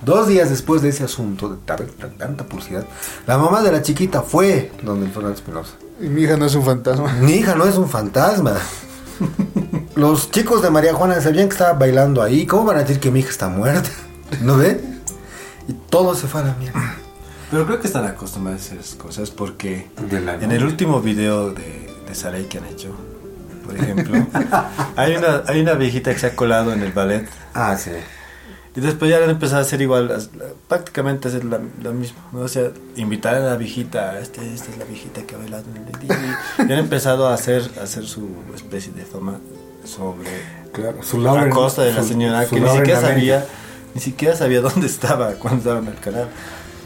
[0.00, 2.84] Dos días después de ese asunto, de ta- ta- tanta publicidad,
[3.26, 5.72] la mamá de la chiquita fue donde el Fernando Espinosa.
[6.00, 7.12] Y mi hija no es un fantasma.
[7.14, 8.54] Mi hija no es un fantasma.
[9.96, 12.46] Los chicos de María Juana sabían que estaba bailando ahí.
[12.46, 13.90] ¿Cómo van a decir que mi hija está muerta?
[14.40, 14.80] ¿No ve?
[15.66, 16.94] Y todo se fue a la mierda.
[17.50, 21.50] Pero creo que están acostumbrados a esas cosas porque De la en el último video
[21.52, 22.94] de, de Saray que han hecho,
[23.64, 24.26] por ejemplo,
[24.96, 27.90] hay una, hay una viejita que se ha colado en el ballet Ah, sí.
[28.78, 30.20] Y después ya han empezado a hacer igual, la-
[30.68, 32.40] prácticamente hacer la- lo mismo, ¿no?
[32.42, 35.84] O sea, invitar a la viejita, este, esta es la viejita que ha bailado en
[35.84, 36.14] el DJ.
[36.68, 39.40] Y han empezado a hacer, a hacer su especie de fama
[39.84, 40.28] sobre
[40.72, 43.46] Claro, su la Lauren- costa de la señora que ni siquiera sabía,
[43.94, 46.28] ni siquiera sabía dónde estaba cuando estaba en el canal.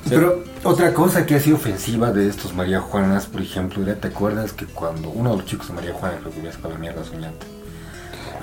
[0.05, 3.84] O sea, Pero otra cosa que ha sido ofensiva de estos María Juanas, por ejemplo,
[3.97, 6.74] ¿te acuerdas que cuando uno de los chicos de María Juana, creo que había sacado
[6.78, 7.47] mierda soñante?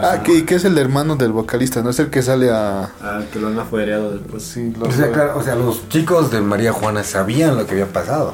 [0.02, 1.90] Ah, que, que es el hermano del vocalista, ¿no?
[1.90, 2.86] Es el que sale a...
[3.02, 4.44] al que lo han afuereado después.
[4.44, 7.74] Sí, lo- O sea, claro, o sea, los chicos de María Juana sabían lo que
[7.74, 8.34] había pasado,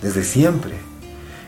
[0.00, 0.72] desde siempre.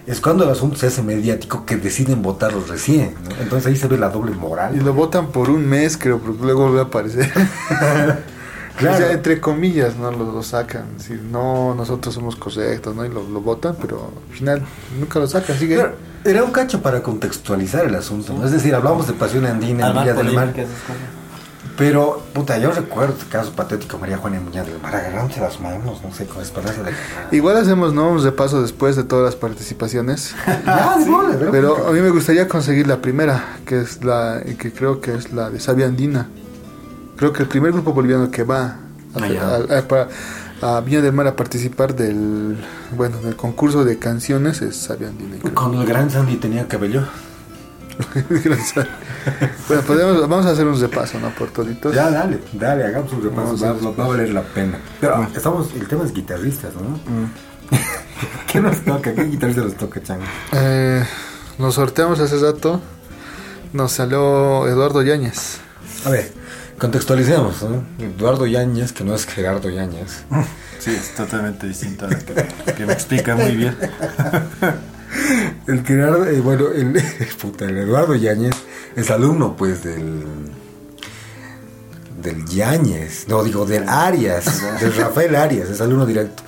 [0.06, 3.30] Es cuando el asunto se hace mediático que deciden votarlos recién, ¿no?
[3.42, 4.78] Entonces ahí se ve la doble Y moral.
[4.84, 7.32] lo votan por un mes, creo, porque luego vuelve a aparecer.
[8.76, 8.96] Claro.
[8.96, 10.10] O sea, entre comillas, ¿no?
[10.10, 10.86] Lo, lo sacan.
[10.96, 13.04] Es decir, no, nosotros somos correctos, ¿no?
[13.04, 14.62] Y lo, lo votan, pero al final
[14.98, 15.56] nunca lo sacan.
[15.56, 15.76] Sigue.
[15.76, 15.92] Claro,
[16.24, 18.44] era un cacho para contextualizar el asunto, ¿no?
[18.44, 20.52] Es decir, hablamos de Pasión Andina, en Villa del Mar.
[21.76, 25.58] Pero, puta, yo recuerdo el caso patético de María Juana Muñoz del Mar, agarrándose las
[25.60, 26.92] manos, no sé, con esperanza de.
[27.36, 28.10] Igual hacemos, ¿no?
[28.10, 30.34] Un repaso después de todas las participaciones.
[30.64, 31.48] Ya, de bola, ¿verdad?
[31.50, 35.32] Pero a mí me gustaría conseguir la primera, que es la que creo que es
[35.32, 36.28] la de Sabia Andina.
[37.16, 38.76] Creo que el primer grupo boliviano que va a,
[39.16, 40.08] Ah, a- para-
[40.64, 42.56] a Viña del Mar a participar del
[42.96, 45.36] bueno del concurso de canciones es Sabia Andina.
[45.40, 45.54] creo.
[45.54, 47.02] Cuando el gran Sandy tenía cabello.
[49.68, 51.30] Bueno, podemos, vamos a hacer un repaso, ¿no?
[51.30, 51.94] Por toditos.
[51.94, 54.78] Ya, dale, dale, hagamos un repaso, va, a- va- va a valer la pena.
[55.00, 56.98] Pero estamos, el tema es guitarristas, ¿no?
[58.52, 59.14] ¿Qué nos toca?
[59.14, 60.24] ¿Qué guitarrista nos toca, Chango?
[60.52, 61.04] Eh,
[61.58, 62.80] nos sorteamos hace rato.
[63.72, 65.58] Nos salió Eduardo Yáñez.
[66.04, 66.32] A ver,
[66.78, 67.84] contextualicemos, ¿no?
[67.98, 70.24] Eduardo Yáñez, que no es Gerardo Yáñez.
[70.78, 73.76] Sí, es totalmente distinto a lo que, que me explica muy bien.
[75.68, 77.00] El Gerardo, eh, bueno, el,
[77.40, 78.54] puta, el Eduardo Yáñez
[78.96, 80.24] es alumno, pues, del.
[82.20, 84.44] del Yáñez, no digo, del Arias,
[84.80, 86.42] del Rafael Arias, es alumno directo.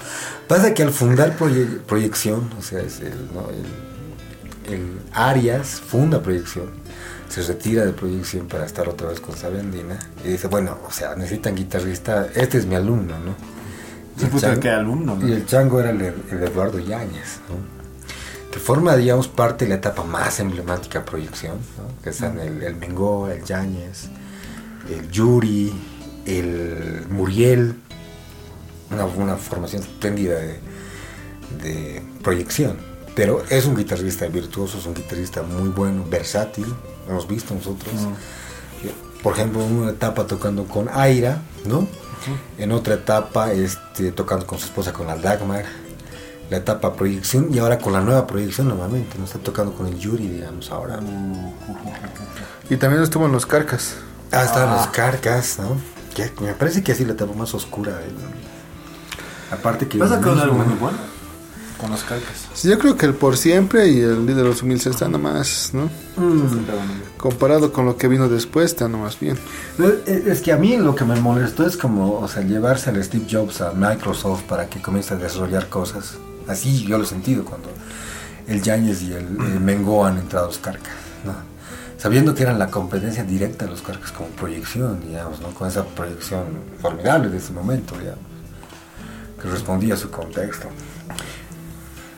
[0.48, 3.48] Pasa que al fundar Proye- Proyección, o sea, es el, ¿no?
[3.50, 6.70] el, el Arias funda Proyección,
[7.28, 11.14] se retira de Proyección para estar otra vez con Sabandina y dice, bueno, o sea,
[11.16, 13.34] necesitan guitarrista, este es mi alumno, ¿no?
[14.16, 15.28] Sí, El puta, chango- qué alumno, ¿no?
[15.28, 17.76] Y el chango era el, el Eduardo Yáñez, ¿no?
[18.50, 22.02] que forma, digamos, parte de la etapa más emblemática de proyección, ¿no?
[22.02, 24.04] que están el, el Mengó, el Yáñez,
[24.90, 25.74] el Yuri,
[26.24, 27.74] el Muriel,
[28.90, 30.58] una, una formación espléndida de,
[31.62, 32.78] de proyección.
[33.14, 36.66] Pero es un guitarrista virtuoso, es un guitarrista muy bueno, versátil,
[37.08, 37.92] hemos visto nosotros.
[39.22, 41.86] Por ejemplo, en una etapa tocando con Aira, ¿no?
[42.58, 45.64] En otra etapa este, tocando con su esposa, con la Dagmar.
[46.48, 49.18] La etapa proyección y ahora con la nueva proyección nuevamente.
[49.18, 51.00] No está tocando con el Yuri, digamos, ahora.
[52.70, 53.94] Y también estuvo en los Carcas.
[54.30, 55.76] Ah, estaban los carcas, ¿no?
[56.14, 57.98] Que me parece que así la etapa más oscura.
[59.50, 59.98] Aparte que...
[59.98, 60.98] ¿Vas a mismo- álbum muy bueno?
[61.86, 62.48] Con los calcas.
[62.52, 65.70] Sí, yo creo que el Por Siempre y el líder de los humildes están nomás,
[65.72, 65.88] ¿no?
[67.16, 69.38] Comparado con lo que vino después, está nomás bien.
[69.78, 72.90] No, Es es que a mí lo que me molestó es como, o sea, llevarse
[72.90, 76.14] al Steve Jobs a Microsoft para que comience a desarrollar cosas.
[76.48, 77.68] Así yo lo he sentido cuando
[78.48, 80.92] el Yáñez y el, el Mengo han entrado a los carcas,
[81.24, 81.34] ¿no?
[81.98, 85.50] Sabiendo que eran la competencia directa de los carcas como proyección, digamos, ¿no?
[85.50, 86.46] Con esa proyección
[86.82, 88.24] formidable de ese momento, digamos,
[89.40, 90.66] que respondía a su contexto.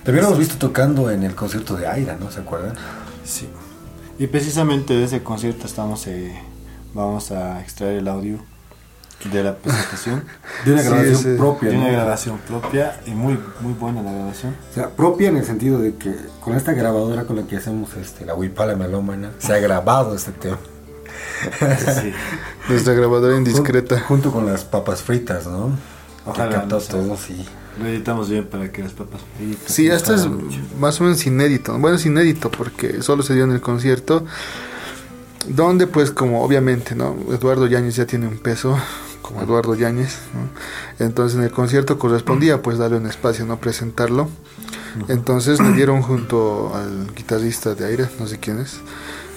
[0.04, 2.30] También lo hemos visto tocando en el concierto de Aira, ¿no?
[2.30, 2.74] ¿Se acuerdan?
[3.24, 3.48] Sí.
[4.18, 6.36] Y precisamente de ese concierto estamos, eh,
[6.94, 8.38] vamos a extraer el audio
[9.32, 10.24] de la presentación.
[10.64, 11.92] De una Sí, grabación ese- propia, De una ¿no?
[11.92, 14.56] grabación propia y muy, muy buena la grabación.
[14.70, 17.94] O sea, propia en el sentido de que con esta grabadora con la que hacemos
[17.96, 20.58] este, la Huipala Melómana, se ha grabado este tema.
[22.00, 22.12] Sí.
[22.68, 23.96] Nuestra grabadora indiscreta.
[23.96, 25.70] Jun- Junto con las papas fritas, ¿no?
[26.26, 27.44] Ojalá que captó no todo, sí.
[27.80, 29.72] Lo editamos bien para que las papas fritas.
[29.72, 30.58] Sí, esto es mucho.
[30.80, 31.78] más o menos inédito.
[31.78, 34.24] Bueno, es inédito porque solo se dio en el concierto.
[35.48, 37.16] Donde, pues, como obviamente, ¿no?
[37.32, 38.78] Eduardo Yáñez ya tiene un peso,
[39.22, 41.06] como Eduardo Yáñez, ¿no?
[41.06, 43.58] Entonces en el concierto correspondía, pues, darle un espacio, ¿no?
[43.58, 44.28] Presentarlo.
[45.08, 48.80] Entonces le dieron junto al guitarrista de aire, no sé quién es,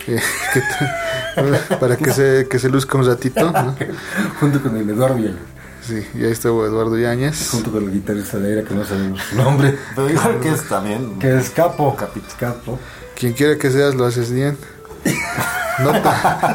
[0.07, 0.19] eh,
[0.53, 3.75] que para que se, que se luzca un ratito, ¿no?
[4.39, 5.60] Junto con el Eduardo Yáñez.
[5.81, 7.49] Sí, y ahí estuvo Eduardo Yáñez.
[7.49, 9.77] Junto con el guitarrista de aire que no sabemos su nombre.
[9.95, 11.17] Pero igual que es también.
[11.19, 11.95] Que es Capo.
[12.39, 12.79] Capo.
[13.17, 14.57] Quien quiera que seas, lo haces bien.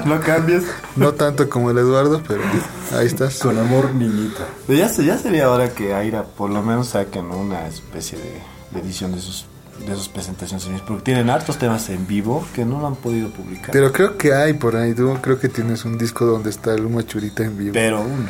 [0.04, 0.62] No, cambies.
[0.94, 2.42] no tanto como el Eduardo, pero
[2.92, 3.38] ahí estás.
[3.40, 4.44] Con amor, niñita.
[4.68, 8.40] Ya, se- ya sería hora que Aira por lo menos saquen una especie de,
[8.70, 9.46] de edición de sus
[9.86, 13.28] de sus presentaciones en porque tienen hartos temas en vivo que no lo han podido
[13.30, 13.70] publicar.
[13.72, 16.84] Pero creo que hay por ahí, tú creo que tienes un disco donde está el
[16.86, 17.72] Humo Churita en vivo.
[17.74, 18.28] Pero uno,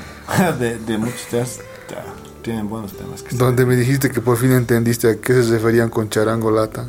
[0.59, 1.61] de, de muchos temas,
[1.91, 2.05] ya,
[2.43, 3.23] tienen buenos temas.
[3.23, 6.85] Que Donde me dijiste que por fin entendiste a qué se referían con charango lata.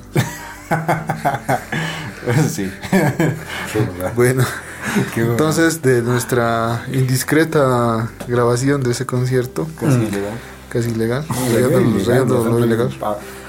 [2.50, 2.72] sí.
[4.16, 4.44] Bueno,
[5.16, 5.32] bueno.
[5.32, 10.34] entonces de nuestra indiscreta grabación de ese concierto, Casi ilegal.
[10.70, 11.26] casi ilegal,
[12.06, 12.90] rayando, lo ilegal.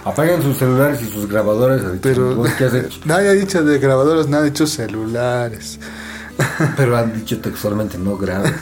[0.09, 1.83] Apaguen sus celulares y sus grabadores.
[2.01, 3.01] Pero ¿Vos qué has hecho?
[3.05, 5.79] nadie ha dicho de grabadores, nadie ha dicho celulares.
[6.77, 8.55] Pero han dicho textualmente no grabes.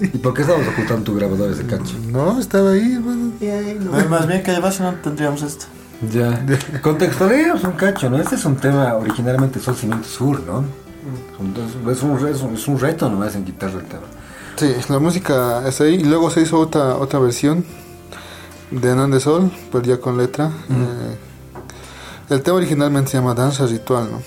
[0.00, 1.96] ¿Y por qué estabas ocultando tu grabador ese cancho?
[2.08, 3.32] No, estaba ahí, bueno.
[3.80, 5.64] No, más bien que además no tendríamos esto.
[6.12, 6.44] Ya.
[6.80, 8.20] Contextualizamos un cacho, ¿no?
[8.20, 10.64] Este es un tema originalmente Sol Cimiento Sur, ¿no?
[11.90, 14.02] Es un, es un, es un reto nomás en quitarle el tema.
[14.54, 15.94] Sí, la música es ahí.
[15.94, 17.64] Y luego se hizo otra, otra versión
[18.80, 20.50] de Anán de Sol, pero ya con letra.
[20.70, 21.16] Eh,
[22.30, 24.22] el tema originalmente se llama Danza Ritual, ¿no?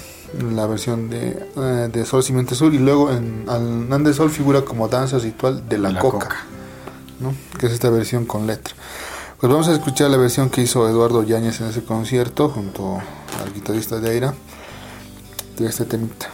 [0.56, 2.74] La versión de, eh, de Sol Cimiento Sur.
[2.74, 6.38] Y luego en Anán de Sol figura como Danza Ritual de la, La coca, coca.
[7.20, 7.34] ¿no?
[7.58, 8.76] Que es esta versión con letra.
[9.40, 12.96] Pues vamos a escuchar la versión que hizo Eduardo Yáñez en ese concierto junto
[13.42, 14.34] al guitarrista de Aira
[15.58, 16.28] de este temita.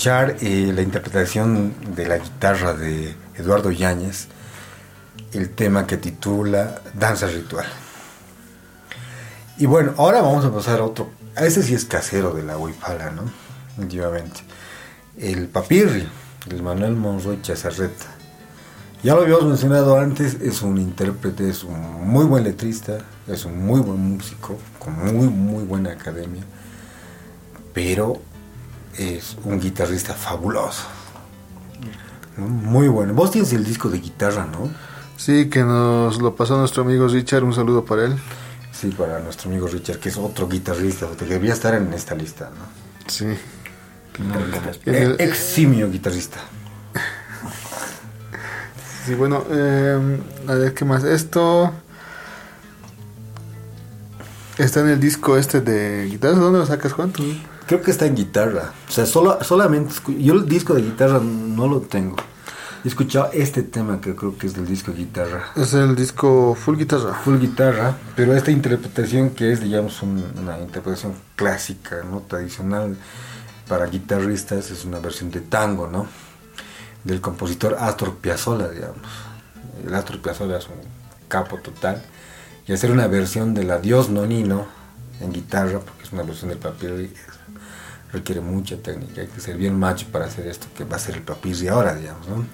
[0.00, 4.28] Escuchar eh, la interpretación de la guitarra de Eduardo Yáñez.
[5.34, 7.66] el tema que titula Danza Ritual.
[9.58, 11.10] Y bueno, ahora vamos a pasar a otro.
[11.36, 13.24] A ese sí es casero de la Huipala, ¿no?
[13.76, 14.40] Efectivamente.
[15.18, 16.08] El Papirri,
[16.48, 18.06] el Manuel Monroy Chazarreta.
[19.02, 23.66] Ya lo habíamos mencionado antes, es un intérprete, es un muy buen letrista, es un
[23.66, 26.42] muy buen músico, con muy, muy buena academia,
[27.74, 28.29] pero
[29.00, 30.82] es un guitarrista fabuloso.
[32.36, 32.46] ¿no?
[32.46, 33.14] Muy bueno.
[33.14, 34.70] Vos tienes el disco de guitarra, ¿no?
[35.16, 38.16] Sí, que nos lo pasó nuestro amigo Richard, un saludo para él.
[38.72, 42.50] Sí, para nuestro amigo Richard, que es otro guitarrista, que debía estar en esta lista,
[42.50, 43.10] ¿no?
[43.10, 43.26] Sí.
[43.26, 46.38] Eh, El- eximio guitarrista.
[49.06, 51.04] Sí, bueno, eh, a ver qué más.
[51.04, 51.72] Esto
[54.58, 56.38] está en el disco este de guitarras.
[56.38, 57.12] ¿Dónde lo sacas, Juan?
[57.70, 58.72] Creo que está en guitarra.
[58.88, 59.94] O sea, solo, solamente...
[60.18, 62.16] Yo el disco de guitarra no lo tengo.
[62.84, 65.52] He escuchado este tema que creo que es del disco de guitarra.
[65.54, 67.14] Es el disco Full Guitarra.
[67.14, 72.96] Full guitarra, pero esta interpretación que es, digamos, un- una interpretación clásica, no tradicional
[73.68, 76.06] para guitarristas, es una versión de tango, ¿no?
[77.04, 79.06] Del compositor Astor Piazzolla, digamos.
[79.86, 80.74] El Astor Piazzolla es un
[81.28, 82.02] capo total.
[82.66, 84.66] Y hacer una versión del Adiós Nonino
[85.20, 86.58] en guitarra, porque es una versión del
[87.04, 87.39] es-
[88.12, 89.20] requiere mucha técnica.
[89.22, 91.94] Hay que ser bien macho para hacer esto, que va a ser el papirri ahora,
[91.94, 92.44] digamos, ¿no?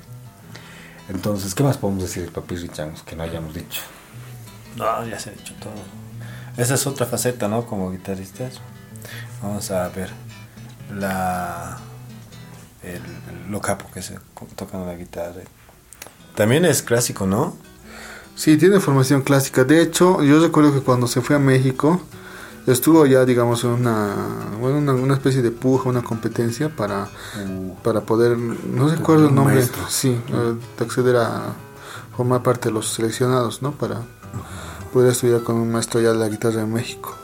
[1.09, 3.83] Entonces, ¿qué más podemos decir del papirri, changos, que no hayamos dicho?
[4.77, 5.73] No, ya se ha dicho todo.
[6.57, 7.65] Esa es otra faceta, ¿no?
[7.66, 8.61] Como guitarristas.
[9.43, 10.11] Vamos a ver
[10.95, 11.78] la
[12.83, 14.19] el, el- lo capo que se
[14.57, 15.43] tocan la guitarra.
[16.35, 17.57] También es clásico, ¿no?
[18.35, 19.65] Sí, tiene formación clásica.
[19.65, 22.01] De hecho, yo recuerdo que cuando se fue a México,
[22.66, 24.14] estuvo ya, digamos, en una,
[24.60, 27.09] bueno, una, una especie de puja, una competencia para,
[27.82, 29.84] para poder, no recuerdo el un nombre, maestro.
[29.88, 31.52] sí, eh, de acceder a
[32.16, 33.72] formar parte de los seleccionados, ¿no?
[33.72, 34.02] Para
[34.93, 37.14] poder estudiar con un maestro ya de la guitarra en México.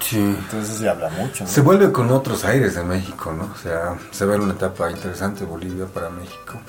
[0.00, 0.18] Sí.
[0.18, 1.50] Entonces se habla mucho, ¿no?
[1.50, 3.50] Se vuelve con otros aires de México, ¿no?
[3.54, 6.60] O sea, se ve una etapa interesante Bolivia para México.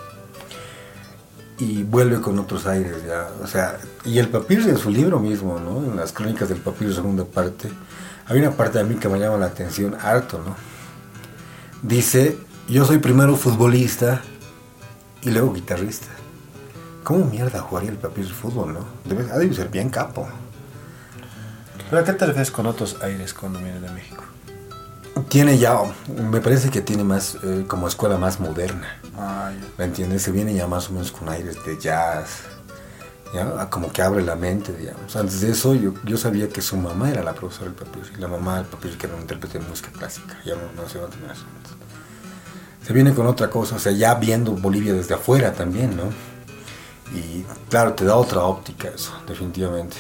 [1.60, 3.28] Y vuelve con otros aires ya.
[3.44, 5.84] O sea, y el papiro en su libro mismo, ¿no?
[5.84, 7.70] En las crónicas del papiro, segunda parte,
[8.28, 10.56] hay una parte de mí que me llama la atención harto, ¿no?
[11.82, 12.38] Dice,
[12.68, 14.22] yo soy primero futbolista
[15.22, 16.08] y luego guitarrista.
[17.04, 18.86] ¿Cómo mierda jugaría el papiro el fútbol, no?
[19.04, 20.28] Debe, ha de ser bien capo.
[21.90, 24.24] ¿Pero a qué te refieres con otros aires cuando vienes de México?
[25.28, 25.80] Tiene ya,
[26.32, 28.99] me parece que tiene más, eh, como escuela más moderna.
[29.78, 30.24] ¿Me entiendes?
[30.24, 32.42] Se viene ya más o menos con aires de jazz.
[33.34, 33.54] ¿ya?
[33.58, 35.16] Ah, Como que abre la mente, digamos.
[35.16, 38.06] Antes de eso, yo, yo sabía que su mamá era la profesora del papiro.
[38.16, 40.38] Y la mamá del papiro que era un intérprete de música clásica.
[40.46, 41.34] Ya no, no sé dónde me
[42.86, 46.04] Se viene con otra cosa, o sea, ya viendo Bolivia desde afuera también, ¿no?
[47.14, 49.98] Y claro, te da otra óptica eso, definitivamente.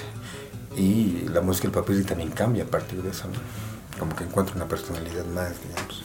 [0.77, 3.39] Y la música del papiro también cambia a partir de eso, ¿no?
[3.99, 6.03] Como que encuentra una personalidad más, digamos.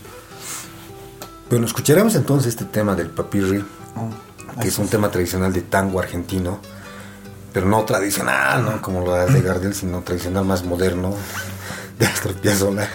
[1.54, 3.64] Bueno, escucharemos entonces este tema del papirri,
[4.60, 6.58] que es un tema tradicional de tango argentino,
[7.52, 8.82] pero no tradicional, ¿no?
[8.82, 11.14] Como lo de Gardel, sino tradicional más moderno
[11.96, 12.88] de Astor Piazzolla,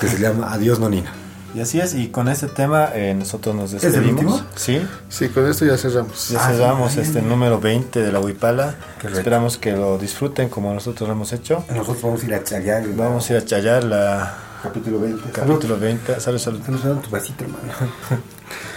[0.00, 1.12] que se llama Adiós Nonina.
[1.54, 4.14] Y así es, y con este tema eh, nosotros nos el despedimos.
[4.24, 4.42] último?
[4.56, 6.30] Sí, Sí, con esto ya cerramos.
[6.30, 8.76] ya Ah, cerramos este número 20 de la Huipala.
[9.12, 11.66] Esperamos que lo disfruten como nosotros lo hemos hecho.
[11.68, 12.82] Nosotros vamos a ir a chayar.
[12.96, 15.30] Vamos a ir a chayar la Capítulo 20.
[15.32, 16.20] capítulo 20.
[16.20, 16.60] Salud, salud.
[16.64, 17.72] Salud, salud, tu vasito, hermano.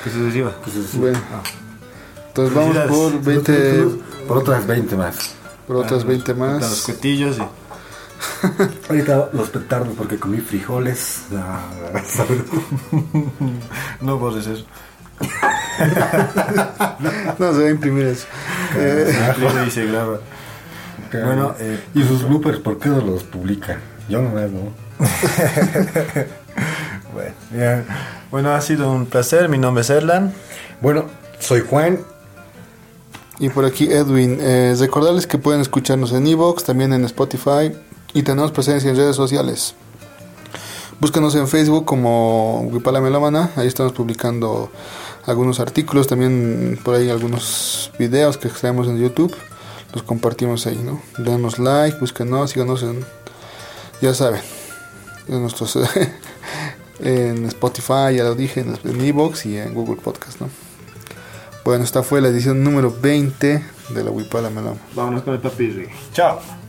[0.04, 0.52] Que se reciba.
[0.96, 1.20] Bueno,
[2.28, 3.86] entonces vamos por 20,
[4.28, 5.36] Por otras 20 más.
[5.68, 6.82] por otras 20 Con los más.
[6.82, 7.42] cuetillos y...
[8.90, 11.24] Ahorita los petardos porque comí frijoles.
[11.36, 11.60] Ah,
[12.06, 12.42] salud.
[14.02, 14.66] No borres eso.
[17.40, 18.26] No, se va a imprimir eso.
[18.78, 20.20] Eh, Se imprime y se graba.
[21.12, 23.80] Bueno, eh, ¿y sus bloopers por qué no los publican?
[24.10, 24.83] Yo no más, ¿no?
[27.14, 27.86] Bueno, bien.
[28.32, 29.48] bueno, ha sido un placer.
[29.48, 30.34] Mi nombre es Erlan.
[30.82, 31.06] Bueno,
[31.38, 32.00] soy Juan.
[33.40, 37.72] Y por aquí Edwin, eh, recordarles que pueden escucharnos en Evox, también en Spotify
[38.14, 39.76] y tenemos presencia en redes sociales.
[41.00, 44.72] Búscanos en Facebook como Wipala Melómana, ahí estamos publicando
[45.26, 49.36] algunos artículos, también por ahí algunos videos que extraemos en YouTube,
[49.94, 51.02] los compartimos ahí, ¿no?
[51.18, 53.04] Denos like, búsquenos, síganos en,
[54.02, 54.42] ya saben,
[55.28, 55.78] en nuestros,
[57.00, 60.50] en Spotify, ya lo dije, en, Evox y en Google Podcast, ¿no?
[61.64, 64.78] Bueno, esta fue la edición número 20 de la Wipala Melama.
[64.96, 65.88] Vámonos con el papirri.
[66.12, 66.63] Chao.